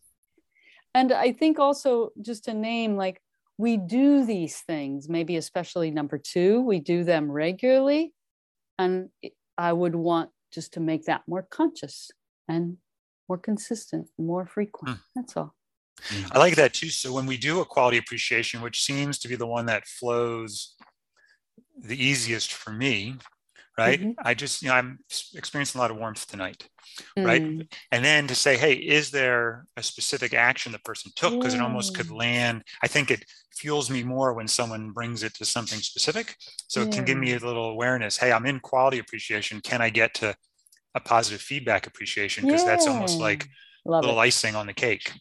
[0.96, 3.22] and I think also just to name like
[3.60, 8.12] we do these things, maybe especially number two, we do them regularly.
[8.80, 9.10] And
[9.58, 12.10] I would want just to make that more conscious
[12.48, 12.78] and
[13.28, 14.98] more consistent, more frequent.
[14.98, 15.02] Hmm.
[15.15, 15.54] That's all.
[16.32, 16.89] I like that too.
[16.89, 20.76] So when we do a quality appreciation, which seems to be the one that flows
[21.78, 23.15] the easiest for me,
[23.80, 24.00] right?
[24.00, 24.15] Mhm.
[24.24, 25.00] I just, you know, I'm
[25.34, 26.68] experiencing a lot of warmth tonight,
[27.24, 27.42] right?
[27.42, 31.34] Mm, And then to say, hey, is there a specific action the person took?
[31.34, 32.63] Because it almost could land.
[32.84, 36.36] I think it fuels me more when someone brings it to something specific.
[36.68, 38.18] So it can give me a little awareness.
[38.18, 39.62] Hey, I'm in quality appreciation.
[39.62, 40.36] Can I get to
[40.96, 42.46] a positive feedback appreciation?
[42.46, 43.48] Because that's almost like
[43.86, 44.20] Love little it.
[44.20, 45.13] icing on the cake.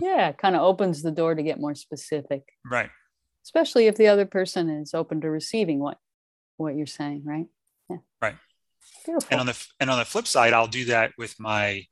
[0.00, 2.90] Yeah, kind of opens the door to get more specific, Right.
[3.44, 5.98] especially if the other person is open to receiving what
[6.56, 7.46] what you're saying, right?
[7.94, 8.28] Yeah.
[8.28, 8.36] Right.
[9.04, 9.28] Beautiful.
[9.30, 11.84] and on the and on the flip side i'll do that with my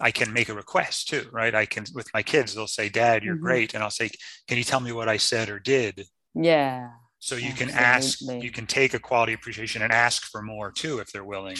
[0.00, 3.22] i can make a request too right i can with my kids they'll say dad
[3.22, 3.40] you're Mhm.
[3.40, 4.08] great and i'll say
[4.48, 6.90] can you tell me what i said or did yeah.
[7.18, 10.98] so you can ask you can take a quality appreciation and ask for more too
[11.00, 11.56] if they're willing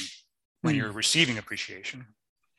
[0.62, 0.78] when Mm.
[0.78, 2.06] you're receiving appreciation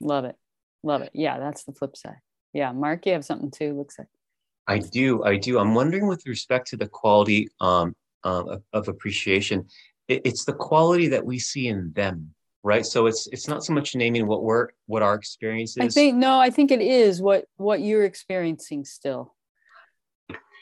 [0.01, 0.35] Love it.
[0.83, 1.11] Love it.
[1.13, 2.19] Yeah, that's the flip side.
[2.53, 4.09] Yeah, Mark, you have something too, looks like.
[4.67, 5.57] I do, I do.
[5.57, 9.67] I'm wondering with respect to the quality um, um, of, of appreciation,
[10.07, 12.85] it, it's the quality that we see in them, right?
[12.85, 16.15] So it's it's not so much naming what we're what our experience is I think
[16.15, 19.33] no, I think it is what what you're experiencing still.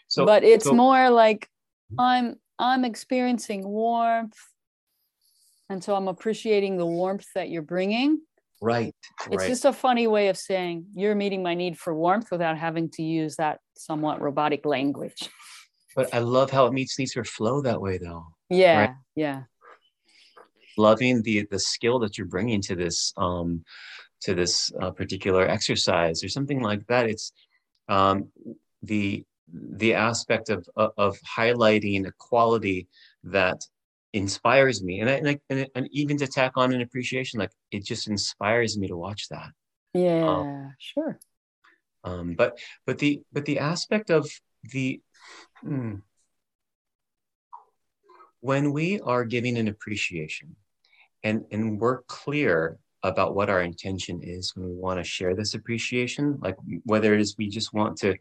[0.08, 1.50] so, but it's so- more like
[1.92, 2.00] mm-hmm.
[2.00, 4.38] I'm I'm experiencing warmth.
[5.70, 8.22] And so I'm appreciating the warmth that you're bringing.
[8.62, 8.94] right,
[9.26, 9.48] It's right.
[9.48, 13.02] just a funny way of saying you're meeting my need for warmth without having to
[13.02, 15.30] use that somewhat robotic language.
[15.96, 18.28] but I love how it meets needs for flow that way, though.
[18.50, 19.44] Yeah, yeah.
[20.78, 23.64] loving the the skill that you're bringing to this um
[24.22, 27.32] to this uh, particular exercise or something like that it's
[27.90, 28.28] um
[28.82, 29.24] the
[29.78, 32.88] the aspect of of, of highlighting a quality
[33.24, 33.60] that
[34.14, 37.52] inspires me and I, and, I, and, and even to tack on an appreciation like
[37.72, 39.50] it just inspires me to watch that
[39.94, 40.44] Yeah,
[40.78, 41.20] sure.
[42.04, 44.30] um but but the but the aspect of
[44.72, 45.02] the
[45.62, 45.96] hmm,
[48.44, 50.54] when we are giving an appreciation
[51.24, 55.54] and and we're clear about what our intention is when we want to share this
[55.54, 58.14] appreciation like whether it is we just want to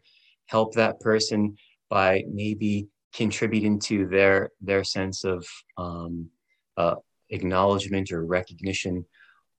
[0.45, 1.57] help that person
[1.89, 5.45] by maybe contributing to their their sense of
[5.77, 6.29] um,
[6.77, 6.95] uh,
[7.29, 9.05] acknowledgement or recognition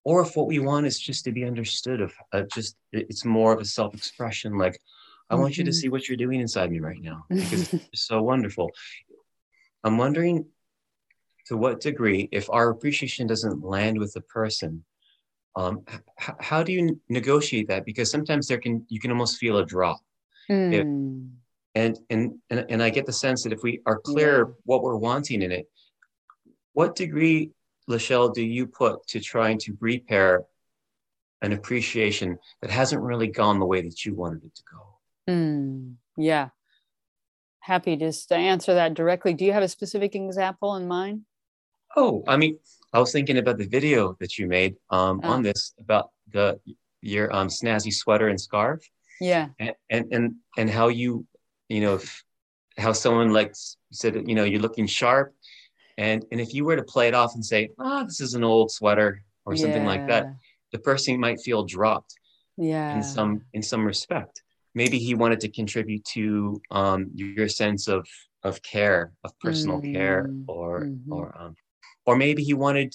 [0.05, 3.53] or if what we want is just to be understood of uh, just it's more
[3.53, 4.79] of a self-expression like
[5.29, 5.81] i want you to Mhm.
[5.81, 8.71] see what you're doing inside me right now because it's so wonderful
[9.85, 10.47] i'm wondering
[11.47, 14.85] to what degree if our appreciation doesn't land with the person
[15.57, 15.83] um,
[16.21, 19.67] h- how do you negotiate that because sometimes there can you can almost feel a
[19.67, 20.01] drop
[20.51, 21.31] Mm,
[21.75, 24.53] and and and, and i get the sense that if we are clear Yeah.
[24.65, 25.67] what we're wanting in it
[26.73, 27.51] what degree
[27.89, 30.45] lachelle do you put to trying to repair
[31.43, 35.95] an appreciation that hasn't really gone the way that you wanted it to go mm,
[36.17, 36.49] yeah.
[37.61, 39.33] Happy just to answer that directly.
[39.33, 41.23] Do you have a specific example in mind?
[41.97, 42.59] Oh i mean
[42.93, 45.33] i was thinking about the video that you made um, Oh.
[45.33, 46.59] on this about the
[47.03, 48.81] your um, snazzy sweater and scarf
[49.21, 49.49] Yeah.
[49.59, 50.25] and, and and
[50.59, 51.27] and how you
[51.69, 52.25] you know if,
[52.79, 53.53] how someone like
[53.93, 55.35] said you know you're looking sharp
[55.99, 58.43] and and if you were to play it off and say ah this is an
[58.45, 60.25] old sweater or something like that
[60.73, 62.13] the person might feel dropped
[62.57, 62.97] Yeah.
[62.97, 64.43] in some in some respect
[64.75, 68.09] maybe he wanted to contribute to um your sense of
[68.43, 71.13] of care of personal care Mm, or mhm.
[71.15, 71.55] or um
[72.07, 72.95] or maybe he wanted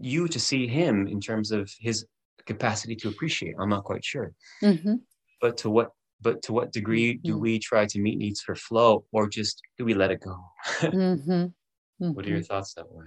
[0.00, 2.06] you to see him in terms of his
[2.46, 5.00] capacity to appreciate i'm not quite sure Mhm.
[5.40, 7.40] but to what but to what degree do Mhm.
[7.40, 10.36] we try to meet needs for flow or just do we let it go
[10.92, 11.52] Mhm.
[11.98, 12.46] what are your Mhm.
[12.46, 13.06] thoughts that way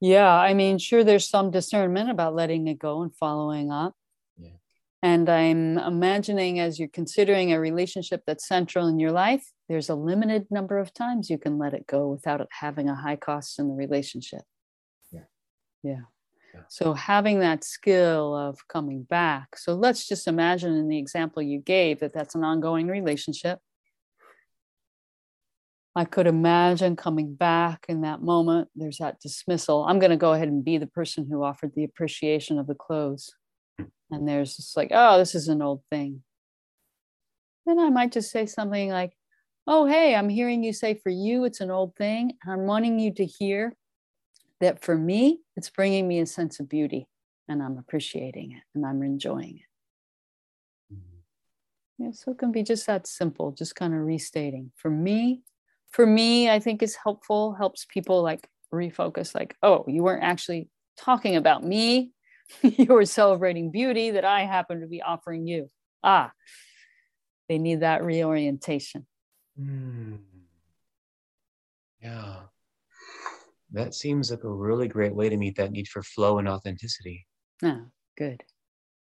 [0.00, 3.96] Yeah, I mean, sure, there's some discernment about letting it go and following up.
[4.36, 4.58] Yeah.
[5.02, 9.94] And I'm imagining as you're considering a relationship that's central in your life, there's a
[9.94, 13.58] limited number of times you can let it go without it having a high cost
[13.58, 14.42] in the relationship.
[15.12, 15.20] Yeah.
[15.82, 16.00] Yeah.
[16.54, 16.60] Yeah.
[16.68, 19.58] So having that skill of coming back.
[19.58, 23.58] So let's just imagine in the example you gave that that's an ongoing relationship.
[25.94, 28.68] I could imagine coming back in that moment.
[28.74, 29.84] There's that dismissal.
[29.84, 32.74] I'm going to go ahead and be the person who offered the appreciation of the
[32.74, 33.34] clothes.
[34.10, 36.22] And there's just like, oh, this is an old thing.
[37.66, 39.12] Then I might just say something like,
[39.70, 42.32] oh, hey, I'm hearing you say for you, it's an old thing.
[42.48, 43.76] I'm wanting you to hear
[44.60, 47.06] that for me, it's bringing me a sense of beauty
[47.48, 50.96] and I'm appreciating it and I'm enjoying it.
[51.98, 54.72] Yeah, so it can be just that simple, just kind of restating.
[54.76, 55.42] For me,
[55.90, 60.70] for me, I think is helpful, helps people like refocus, like, oh, you weren't actually
[60.96, 62.12] talking about me.
[62.62, 65.70] you were celebrating beauty that I happen to be offering you.
[66.02, 66.32] Ah,
[67.50, 69.06] they need that reorientation.
[69.60, 70.18] Mm.
[72.02, 72.42] Yeah.
[73.72, 77.26] That seems like a really great way to meet that need for flow and authenticity.
[77.62, 77.82] Ah,
[78.16, 78.42] good.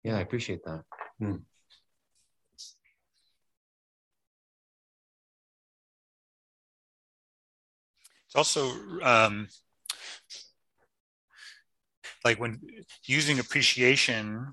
[0.04, 0.84] Yeah, I appreciate that.
[1.22, 1.42] Mm.
[8.26, 8.72] It's also
[9.04, 9.48] um,
[12.26, 12.60] like when
[13.06, 14.52] using appreciation,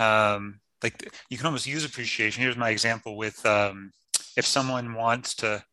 [0.00, 2.42] um, like you can almost use appreciation.
[2.42, 3.92] Here's my example with um,
[4.36, 5.64] if someone wants to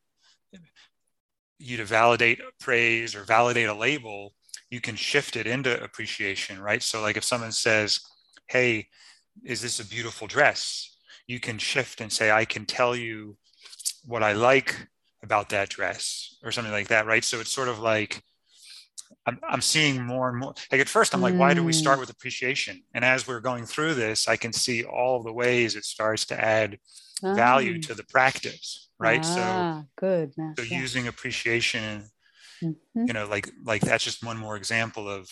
[1.59, 4.33] you to validate praise or validate a label,
[4.69, 6.81] you can shift it into appreciation, right?
[6.81, 7.99] So like if someone says,
[8.47, 8.87] "Hey,
[9.43, 10.95] is this a beautiful dress?"
[11.27, 13.37] You can shift and say, "I can tell you
[14.05, 14.87] what I like
[15.21, 17.23] about that dress," or something like that, right?
[17.23, 18.23] So it's sort of like
[19.25, 20.53] I'm, I'm seeing more and more.
[20.71, 22.01] Like at first, I'm like, why do we start Mm.
[22.01, 22.83] with appreciation?
[22.93, 26.39] And as we're going through this, I can see all the ways it starts to
[26.43, 26.79] add
[27.21, 29.23] value Ah, to the practice, right?
[29.23, 30.33] So ah, good.
[30.57, 30.81] So yeah.
[30.81, 32.03] using appreciation
[32.61, 33.07] Mhm.
[33.07, 35.29] you know like like that's just one more example of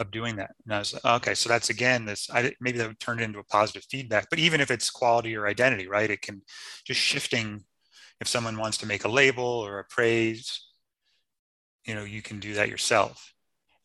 [0.00, 2.86] of doing that and i was like okay so that's again this i maybe that
[2.86, 6.10] would turn it into a positive feedback but even if it's quality or identity right
[6.10, 6.40] it can
[6.84, 7.64] just shifting
[8.20, 10.66] if someone wants to make a label or a praise
[11.84, 13.34] you know you can do that yourself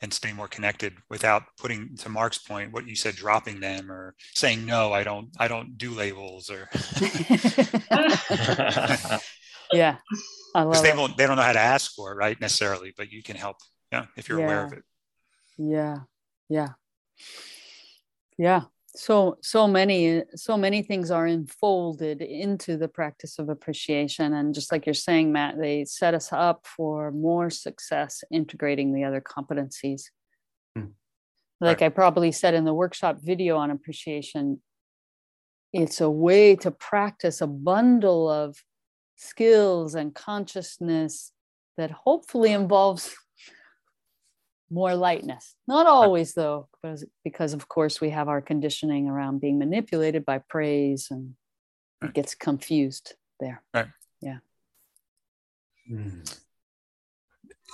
[0.04, 4.14] and stay more connected without putting to mark's point what you said dropping them or
[4.36, 6.70] saying no i don't i don't do labels or
[9.74, 9.96] yeah,
[10.54, 10.98] I because love they it.
[10.98, 13.58] won't they don't know how to ask for it right necessarily but you can help
[13.92, 14.84] yeah if you're aware of it.
[15.58, 16.00] Yeah
[16.50, 16.74] yeah.
[18.38, 18.64] Yeah
[18.96, 24.34] so so many so many things are enfolded into the practice of appreciation.
[24.34, 29.04] And just like you're saying matt they set us up for more success integrating the
[29.04, 30.04] other competencies.
[30.76, 30.92] Hmm.
[31.62, 34.60] like i probably said in the workshop video on appreciation
[35.72, 38.58] it's a way to practice a bundle of
[39.16, 41.32] skills and consciousness
[41.78, 43.16] that hopefully involves
[44.70, 45.56] more lightness.
[45.68, 50.40] Not always, though, because, because of course we have our conditioning around being manipulated by
[50.40, 51.36] praise and
[52.02, 53.62] it gets confused there.
[53.74, 53.88] Right.
[54.22, 54.38] Yeah.
[55.90, 56.40] Mm.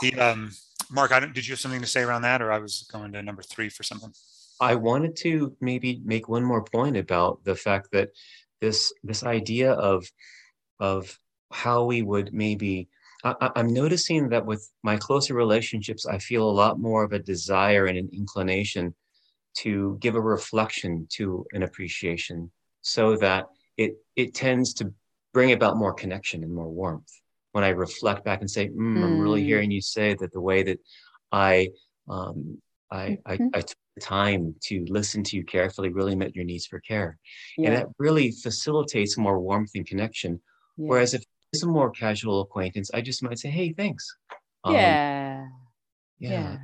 [0.01, 0.51] The, um,
[0.91, 3.11] Mark, I don't, did you have something to say around that, or I was going
[3.13, 4.13] to number three for something?
[4.59, 8.09] I wanted to maybe make one more point about the fact that
[8.59, 10.11] this this idea of
[10.79, 11.17] of
[11.51, 12.89] how we would maybe
[13.23, 17.13] I, I- I'm noticing that with my closer relationships, I feel a lot more of
[17.13, 18.93] a desire and an inclination
[19.57, 22.51] to give a reflection to an appreciation
[22.81, 23.47] so that
[23.77, 24.93] it it tends to
[25.33, 27.11] bring about more connection and more warmth
[27.51, 29.45] when i reflect back and say mm, i'm really Mm.
[29.45, 30.79] hearing you say that the way that
[31.31, 31.69] i
[32.07, 32.59] um,
[32.91, 33.49] I, I, Mhm.
[33.53, 37.17] I took the time to listen to you carefully really met your needs for care
[37.57, 40.41] and that really facilitates more warmth and connection
[40.77, 40.87] yeah.
[40.89, 41.23] whereas if
[41.53, 44.15] it's a more casual acquaintance i just might say hey thanks
[44.63, 45.47] Um, yeah.
[46.19, 46.57] yeah Yeah.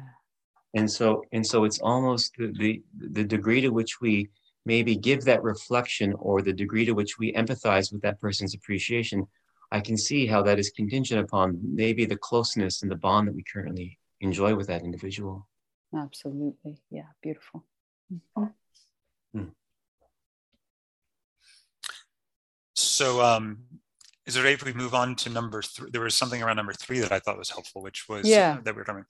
[0.76, 2.82] and so and so it's almost the, the
[3.16, 4.30] the degree to which we
[4.66, 9.26] maybe give that reflection or the degree to which we empathize with that person's appreciation
[9.72, 13.36] i can see how that is contingent upon maybe the closeness and the bond that
[13.36, 15.48] we currently enjoy with that individual
[15.96, 17.64] absolutely yeah beautiful
[18.14, 18.50] mm-hmm.
[19.34, 19.50] hmm.
[22.74, 23.58] so um
[24.26, 25.90] is it right if we move on to number three?
[25.92, 28.60] There was something around number three that I thought was helpful, which was yeah.
[28.64, 29.06] That we were talking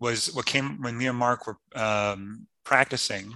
[0.00, 3.34] was what came when me and Mark were um, practicing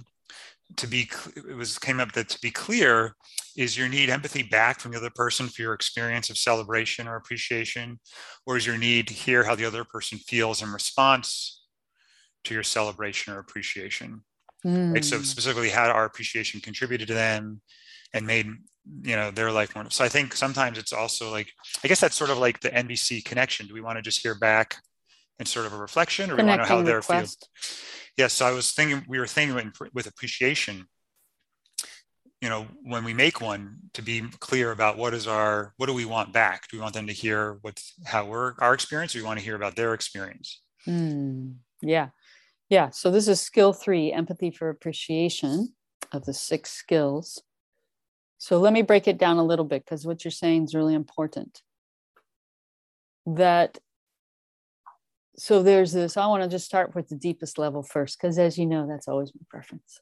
[0.75, 3.15] to be it was came up that to be clear
[3.55, 7.15] is your need empathy back from the other person for your experience of celebration or
[7.15, 7.97] appreciation
[8.45, 11.63] or is your need to hear how the other person feels in response
[12.43, 14.21] to your celebration or appreciation
[14.65, 14.93] mm.
[14.93, 15.23] right so hmm.
[15.23, 17.61] specifically how our appreciation contributed to them
[18.13, 18.47] and made
[19.01, 21.51] you know their life more so i think sometimes it's also like
[21.83, 23.67] i guess that's sort of like the NVC connection.
[23.67, 24.77] Do we want to just hear back
[25.39, 27.27] and sort of a reflection or we want to know how they're feeling
[28.17, 30.87] yes so i was thinking we were thinking with appreciation
[32.41, 35.93] you know when we make one to be clear about what is our what do
[35.93, 36.67] we want back?
[36.69, 39.45] Do we want them to hear what's how we're our experience or we want to
[39.45, 40.61] hear about their experience?
[40.87, 42.09] Mm, yeah.
[42.69, 45.73] Yeah so this is skill three empathy for appreciation
[46.11, 47.41] of the six skills
[48.37, 50.93] so let me break it down a little bit because what you're saying is really
[50.93, 51.61] important.
[53.25, 53.79] That
[55.39, 58.57] so there's this, I want to just start with the deepest level first, because as
[58.57, 60.01] you know, that's always my preference.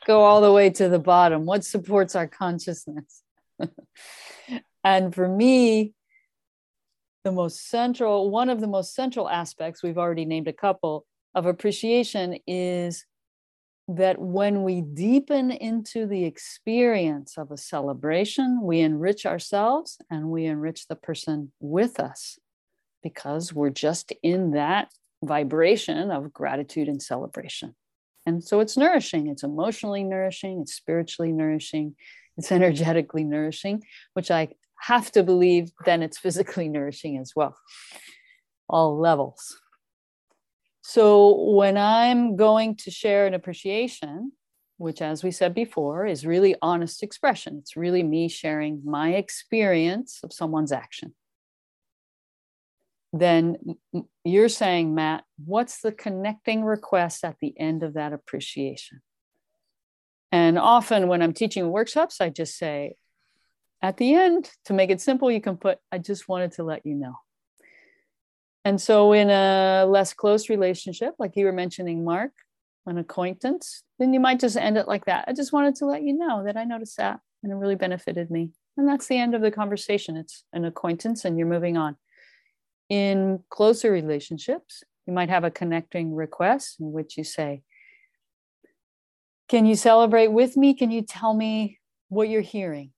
[0.06, 1.46] Go all the way to the bottom.
[1.46, 3.22] What supports our consciousness?
[4.84, 5.92] and for me,
[7.22, 11.46] the most central, one of the most central aspects, we've already named a couple of
[11.46, 13.06] appreciation is
[13.88, 20.46] that when we deepen into the experience of a celebration, we enrich ourselves and we
[20.46, 22.38] enrich the person with us
[23.02, 24.92] because we're just in that
[25.24, 27.74] vibration of gratitude and celebration.
[28.24, 31.96] And so it's nourishing, it's emotionally nourishing, it's spiritually nourishing,
[32.36, 33.82] it's energetically nourishing,
[34.14, 34.48] which I
[34.80, 37.56] have to believe then it's physically nourishing as well,
[38.68, 39.60] all levels.
[40.82, 44.32] So when I'm going to share an appreciation,
[44.78, 50.20] which, as we said before, is really honest expression, it's really me sharing my experience
[50.24, 51.14] of someone's action.
[53.12, 53.58] Then
[54.24, 59.02] you're saying, Matt, what's the connecting request at the end of that appreciation?
[60.32, 62.94] And often when I'm teaching workshops, I just say,
[63.82, 66.86] at the end, to make it simple, you can put, I just wanted to let
[66.86, 67.14] you know.
[68.64, 72.32] And so, in a less close relationship, like you were mentioning, Mark,
[72.86, 75.24] an acquaintance, then you might just end it like that.
[75.28, 78.30] I just wanted to let you know that I noticed that and it really benefited
[78.30, 78.50] me.
[78.76, 80.16] And that's the end of the conversation.
[80.16, 81.96] It's an acquaintance and you're moving on.
[82.88, 87.62] In closer relationships, you might have a connecting request in which you say,
[89.48, 90.74] Can you celebrate with me?
[90.74, 92.92] Can you tell me what you're hearing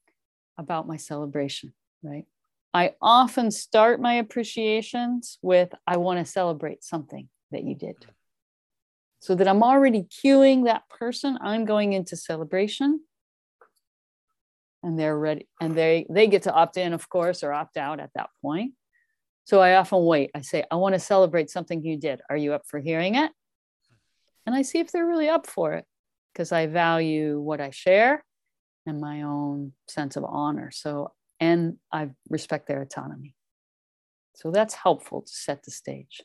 [0.59, 1.73] about my celebration?
[2.03, 2.27] Right.
[2.75, 7.95] I often start my appreciations with, I want to celebrate something that you did.
[9.21, 11.39] So that I'm already cueing that person.
[11.41, 13.01] I'm going into celebration.
[14.83, 18.01] And they're ready and they they get to opt in of course or opt out
[18.01, 18.75] at that point.
[19.45, 20.31] So i often wait.
[20.35, 22.21] I say i want to celebrate something you did.
[22.29, 23.31] Are you up for hearing it?
[24.45, 25.87] And i see if they're really up for it
[26.35, 28.23] because i value what i share
[28.85, 30.71] and my own sense of honor.
[30.71, 33.35] So and I respect their autonomy.
[34.35, 36.23] So that's helpful to set the stage.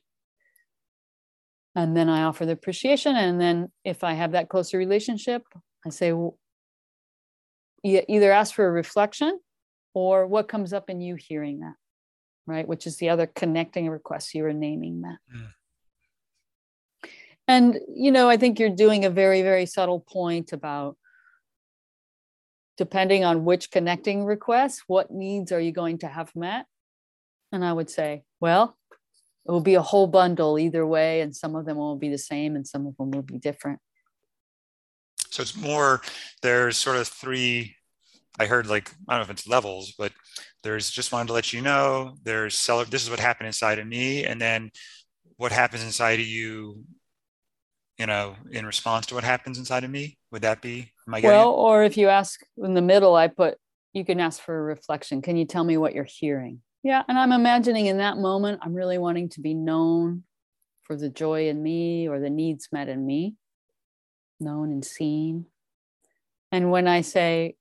[1.75, 3.15] And then I offer the appreciation.
[3.15, 5.43] And then if I have that closer relationship,
[5.85, 6.37] I say, well,
[7.83, 9.39] either ask for a reflection
[9.93, 11.75] or what comes up in you hearing that,
[12.47, 12.67] right?
[12.67, 15.17] Which is the other connecting request you were naming that.
[15.33, 15.47] Mm.
[17.47, 20.97] And, you know, I think you're doing a very, very subtle point about
[22.79, 26.65] depending on which connecting request, what needs are you going to have met?
[27.51, 28.77] And I would say, well,
[29.45, 32.17] it will be a whole bundle either way, and some of them will be the
[32.17, 33.79] same and some of them will be different.
[35.29, 36.01] So it's more,
[36.41, 37.75] there's sort of three,
[38.39, 40.13] I heard like, I don't know if it's levels, but
[40.63, 43.87] there's just wanted to let you know, there's, seller, this is what happened inside of
[43.87, 44.23] me.
[44.23, 44.71] And then
[45.35, 46.85] what happens inside of you
[47.99, 50.17] you know, in response to what happens inside of me?
[50.31, 50.93] Would that be?
[51.09, 53.57] Well, or if you ask in the middle, I put,
[53.93, 55.21] you can ask for a reflection.
[55.21, 56.61] Can you tell me what you're hearing?
[56.83, 57.03] Yeah.
[57.07, 60.23] And I'm imagining in that moment, I'm really wanting to be known
[60.83, 63.35] for the joy in me or the needs met in me,
[64.39, 65.45] known and seen.
[66.51, 67.55] And when I say,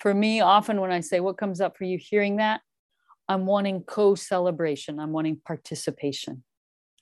[0.00, 2.60] for me, often when I say, what comes up for you hearing that?
[3.26, 6.44] I'm wanting co celebration, I'm wanting participation.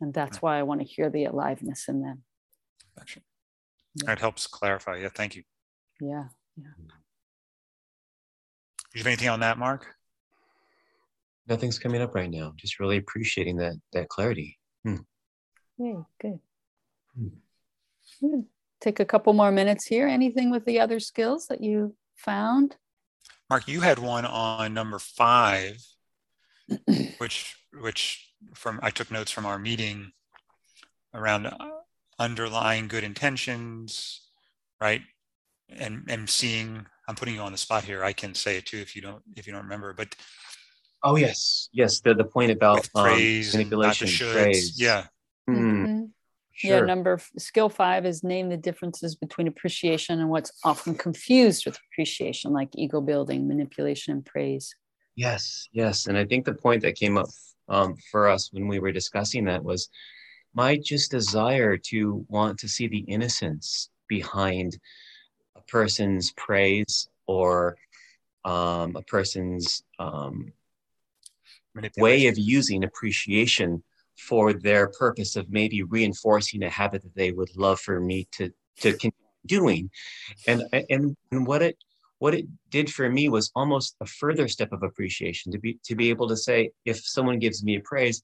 [0.00, 0.42] And that's mm.
[0.42, 2.22] why I want to hear the aliveness in them.
[2.96, 3.20] Gotcha.
[3.96, 4.98] That helps clarify.
[4.98, 5.42] Yeah, thank you.
[6.02, 6.24] Yeah.
[6.56, 6.64] Do
[8.94, 9.86] you have anything on that, Mark?
[11.46, 12.54] Nothing's coming up right now.
[12.56, 14.58] Just really appreciating that that clarity.
[14.84, 14.96] Hmm.
[15.78, 16.40] Yay, good.
[18.20, 18.40] Hmm.
[18.80, 20.08] Take a couple more minutes here.
[20.08, 22.76] Anything with the other skills that you found?
[23.48, 25.76] Mark, you had one on number five,
[27.18, 30.10] which which from I took notes from our meeting
[31.14, 31.56] around uh,
[32.18, 34.20] underlying good intentions,
[34.80, 35.02] right?
[35.78, 38.04] And and seeing I'm putting you on the spot here.
[38.04, 40.14] I can say it too if you don't if you don't remember, but
[41.04, 42.00] Oh yes, yes.
[42.00, 44.32] The the point about praise um, and the manipulation, shoulds.
[44.32, 44.80] praise.
[44.80, 45.06] Yeah.
[45.48, 46.10] Hmm, Mhm.
[46.52, 46.70] sure.
[46.70, 51.78] Yeah, number skill five is name the differences between appreciation and what's often confused with
[51.92, 54.74] appreciation, like ego building, manipulation, and praise.
[55.16, 56.06] Yes, yes.
[56.06, 57.28] And I think the point that came up
[57.68, 59.88] um, for us when we were discussing that was
[60.54, 64.78] my just desire to want to see the innocence behind
[65.62, 67.76] a person's praise or
[68.44, 70.52] um, a person's um,
[71.96, 73.82] way of using appreciation
[74.16, 78.50] for their purpose of maybe reinforcing a habit that they would love for me to
[78.80, 79.12] to continue
[79.46, 79.90] doing.
[80.46, 81.76] And and, and what it
[82.18, 85.94] what it did for me was almost a further step of appreciation to be to
[85.94, 88.22] be able to say if someone gives me a praise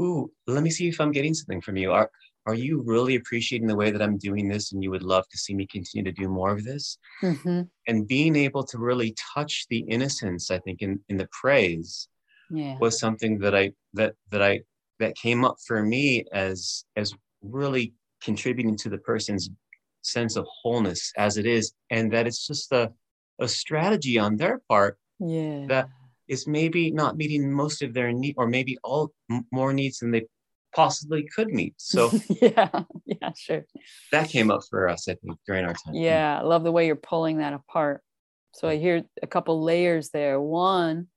[0.00, 1.92] ooh let me see if i'm getting something from you.
[1.92, 2.10] Are
[2.48, 5.38] are you really appreciating the way that i'm doing this and you would love to
[5.44, 7.68] see me continue to do more of this Mhm.
[7.88, 12.08] and being able to really touch the innocence i think in in the praise
[12.50, 12.78] Yeah.
[12.82, 13.64] was something that I
[13.98, 14.52] that that I
[15.00, 17.08] that came up for me as as
[17.42, 17.86] really
[18.28, 19.44] contributing to the person's
[20.16, 21.64] sense of wholeness as it is,
[21.96, 22.84] and that it's just a
[23.46, 24.94] a strategy on their part
[25.36, 25.66] Yeah.
[25.72, 25.86] that
[26.34, 29.04] is maybe not meeting most of their need, or maybe all
[29.58, 30.24] more needs than they
[30.74, 31.74] possibly could meet.
[31.78, 32.68] So yeah.
[33.04, 33.64] Yeah, sure.
[34.12, 35.94] that came up for us, I think, during our time.
[35.94, 38.02] Yeah, I love the way you're pulling that apart.
[38.54, 40.40] So I hear a couple layers there.
[40.40, 41.08] One,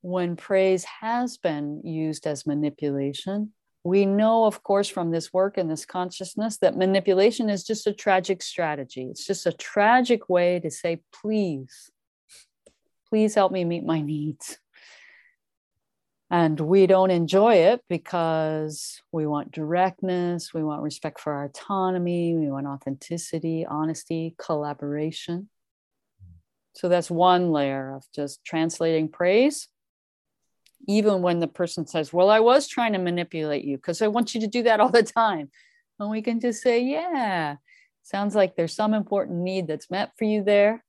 [0.00, 3.52] when praise has been used as manipulation,
[3.84, 7.92] we know, of course, from this work and this consciousness that manipulation is just a
[7.92, 9.08] tragic strategy.
[9.10, 11.90] It's just a tragic way to say, please,
[13.08, 14.58] please help me meet my needs.
[16.32, 22.34] And we don't enjoy it because we want directness, we want respect for our autonomy,
[22.34, 25.50] we want authenticity, honesty, collaboration.
[26.72, 29.68] So that's one layer of just translating praise.
[30.88, 34.34] Even when the person says, Well, I was trying to manipulate you because I want
[34.34, 35.50] you to do that all the time.
[36.00, 37.56] And we can just say, Yeah,
[38.02, 40.82] sounds like there's some important need that's met for you there.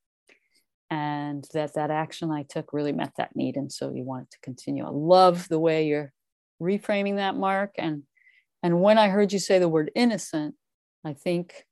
[0.93, 3.57] And that that action I took really met that need.
[3.57, 4.85] And so you want to continue.
[4.85, 6.13] I love the way you're
[6.61, 7.71] reframing that, Mark.
[7.79, 8.03] And
[8.61, 10.53] and when I heard you say the word innocent,
[11.03, 11.65] I think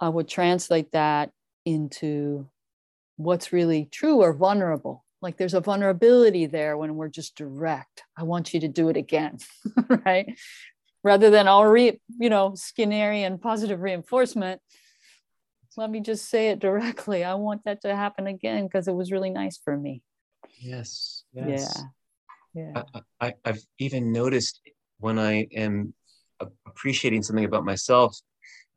[0.00, 1.30] I would translate that
[1.64, 2.48] into
[3.18, 5.04] what's really true or vulnerable.
[5.22, 8.02] Like there's a vulnerability there when we're just direct.
[8.18, 9.38] I want you to do it again,
[10.04, 10.36] right?
[11.04, 14.60] Rather than all re, you know, Skinnerian positive reinforcement.
[15.76, 17.24] Let me just say it directly.
[17.24, 20.02] I want that to happen again because it was really nice for me.
[20.58, 21.24] Yes.
[21.32, 21.84] Yes.
[22.54, 22.72] Yeah.
[22.74, 22.82] Yeah.
[22.94, 24.60] I, I, I've even noticed
[24.98, 25.92] when I am
[26.66, 28.16] appreciating something about myself,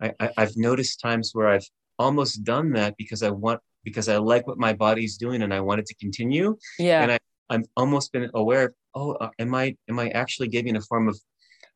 [0.02, 4.18] I, I, I've noticed times where I've almost done that because I want because I
[4.18, 6.58] like what my body's doing and I want it to continue.
[6.78, 7.04] Yeah.
[7.04, 7.20] And I,
[7.50, 11.08] I've almost been aware of, oh, uh, am I am I actually giving a form
[11.08, 11.18] of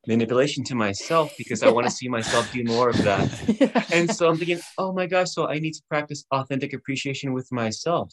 [0.08, 3.30] manipulation to myself because I want to see myself do more of that.
[3.48, 3.84] yeah.
[3.92, 7.52] And so I'm thinking, oh my gosh, so I need to practice authentic appreciation with
[7.52, 8.12] myself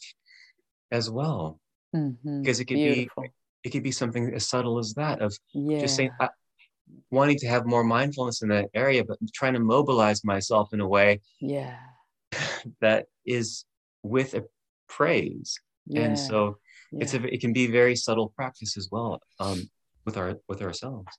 [0.91, 1.61] as well.
[1.95, 2.43] Mhm.
[2.43, 3.24] Because it could Beautiful.
[3.24, 3.30] be
[3.62, 5.80] it could be something as subtle as that of Yeah.
[5.80, 6.28] just saying I,
[7.11, 10.88] wanting to have more mindfulness in that area but trying to mobilize myself in a
[10.88, 11.78] way yeah.
[12.80, 13.64] that is
[14.03, 14.45] with a
[14.88, 16.03] praise Yeah.
[16.03, 16.57] and so
[16.93, 19.68] it's a it can be very subtle practice as well um
[20.07, 21.12] with our with ourselves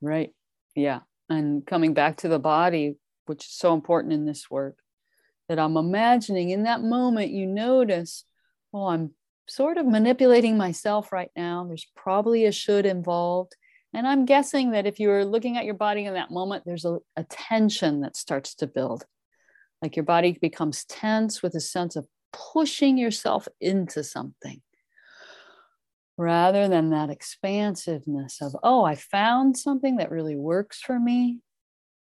[0.00, 0.30] Right.
[0.74, 1.00] Yeah.
[1.28, 4.78] And coming back to the body, which is so important in this work,
[5.48, 8.24] that I'm imagining in that moment, you notice,
[8.72, 9.12] oh, I'm
[9.48, 11.64] sort of manipulating myself right now.
[11.66, 13.54] There's probably a should involved.
[13.94, 16.84] And I'm guessing that if you were looking at your body in that moment, there's
[16.84, 19.04] a, a tension that starts to build.
[19.80, 24.60] Like your body becomes tense with a sense of pushing yourself into something
[26.16, 31.40] rather than that expansiveness of, oh, I found something that really works for me.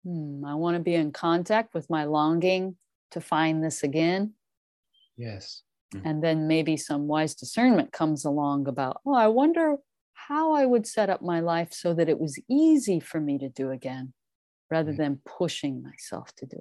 [0.05, 2.77] Hmm, I want to be in contact with my longing
[3.13, 4.35] to find this again.
[5.17, 5.63] yes
[6.05, 9.77] And then maybe some wise discernment comes along about, oh, I wonder
[10.15, 13.49] how I would set up my life so that it was easy for me to
[13.49, 14.13] do again
[14.71, 14.97] rather Mm.
[14.97, 16.57] than pushing myself to do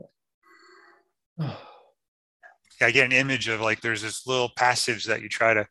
[1.40, 1.46] it.
[2.82, 5.68] I get an image of like there's this little passage that you try to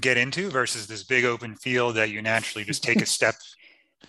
[0.00, 3.34] get into versus this big open field that you naturally just take a step.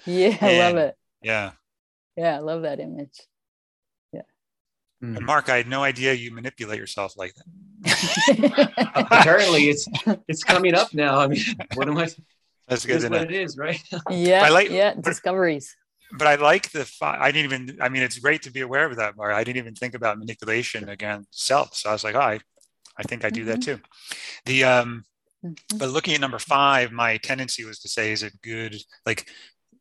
[0.05, 0.95] Yeah, I love it.
[1.21, 1.51] Yeah.
[2.15, 3.17] Yeah, I love that image.
[4.11, 4.21] Yeah.
[5.01, 5.21] And Mm.
[5.25, 9.05] Mark, I had no idea you manipulate yourself like that.
[9.11, 9.87] Apparently, it's
[10.27, 11.19] it's coming up now.
[11.19, 11.41] I mean,
[11.75, 12.09] what am I?
[12.67, 13.21] That's good is what know.
[13.21, 13.81] it is, right?
[14.09, 15.75] yeah, I like- yeah, discoveries.
[16.11, 18.95] But I like the, I didn't even, I mean, it's great to be aware of
[18.97, 19.31] that, Mark.
[19.33, 21.75] I didn't even think about manipulation against self.
[21.75, 22.39] So I was like, oh, I,
[22.97, 23.79] I think I do that too.
[24.45, 25.05] The, um,
[25.43, 25.79] Mhm.
[25.79, 28.75] but looking at number five, my tendency was to say, is it good?
[29.05, 29.29] Like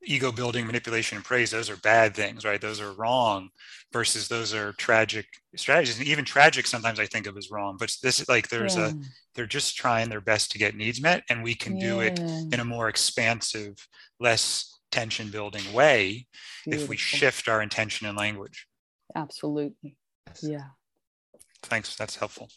[0.04, 2.61] ego building, manipulation, and praise, those are bad things, right?
[2.61, 3.50] Those are wrong
[3.92, 5.98] versus those are tragic strategies.
[5.98, 8.94] And even tragic sometimes I think of as wrong, but this is like there's a,
[9.34, 12.20] they're just trying their best to get needs met and we can do it
[12.52, 13.74] in a more expansive,
[14.20, 16.26] less tension building way
[16.66, 18.66] if we shift our intention and language.
[19.14, 19.96] Absolutely.
[20.42, 20.68] Yeah.
[21.62, 21.96] Thanks.
[21.96, 22.48] That's helpful.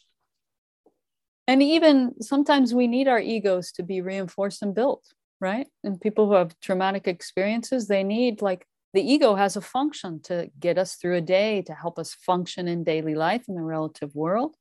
[1.52, 5.04] And even sometimes we need our egos to be reinforced and built,
[5.42, 5.68] right?
[5.84, 10.50] And people who have traumatic experiences, they need like the ego has a function to
[10.58, 14.16] get us through a day, to help us function in daily life in the relative
[14.16, 14.56] world.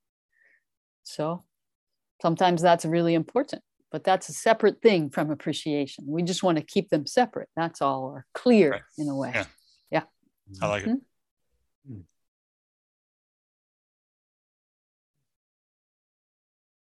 [1.05, 1.45] So
[2.21, 3.63] sometimes that's really important,
[3.93, 6.07] but that's a separate thing from appreciation.
[6.09, 7.51] We just want to keep them separate.
[7.55, 8.83] That's all, or clear Right.
[8.99, 9.45] in a way.
[9.93, 10.03] Yeah.
[10.61, 10.89] I like it.
[10.89, 10.99] Mm-hmm.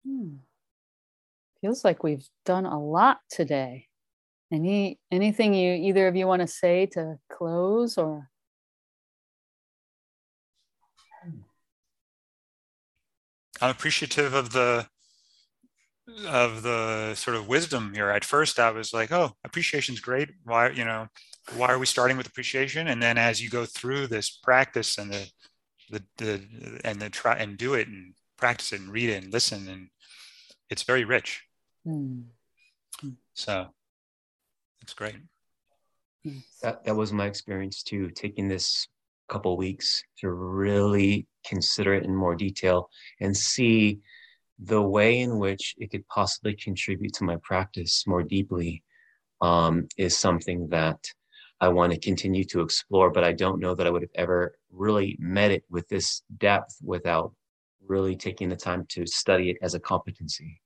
[0.09, 0.37] Hmm.
[1.61, 3.89] Feels like we've done a lot today.
[4.51, 8.31] Any anything you either of you want to say to close or
[13.61, 14.87] I'm appreciative of the
[16.27, 18.09] of the sort of wisdom here.
[18.09, 20.31] At first, I was like, "Oh, appreciation's great.
[20.45, 21.09] Why, you know,
[21.57, 25.13] why are we starting with appreciation?" And then as you go through this practice and
[25.13, 25.31] the
[25.91, 29.33] the, the and the try and do it and practice it and read it and
[29.33, 29.89] listen and
[30.71, 31.45] it's very rich.
[31.85, 32.21] Hmm.
[33.35, 33.69] So
[34.83, 35.17] it's great.
[36.63, 38.11] That that was my experience too.
[38.11, 38.89] Taking this
[39.29, 42.89] couple weeks to really consider it in more detail
[43.21, 44.01] and see
[44.59, 48.83] the way in which it could possibly contribute to my practice more deeply
[49.41, 50.99] um, is something that
[51.61, 53.11] I want to continue to explore.
[53.11, 56.77] But I don't know that I would have ever really met it with this depth
[56.83, 57.33] without
[57.89, 60.61] really taking the time to study it as a competency.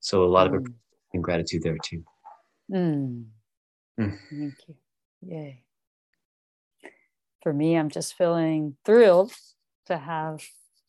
[0.00, 0.56] So a lot of Mm.
[0.56, 0.80] appreciation
[1.14, 2.04] and gratitude there too.
[2.70, 3.26] Mm.
[3.98, 4.18] Mm.
[4.30, 4.76] Thank you.
[5.22, 5.64] Yay.
[7.42, 9.32] For me, I'm just feeling thrilled
[9.86, 10.42] to have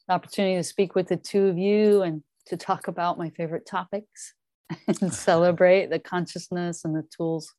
[0.08, 3.66] the opportunity to speak with the two of you and to talk about my favorite
[3.66, 4.34] topics
[5.02, 7.54] and celebrate the consciousness and the tools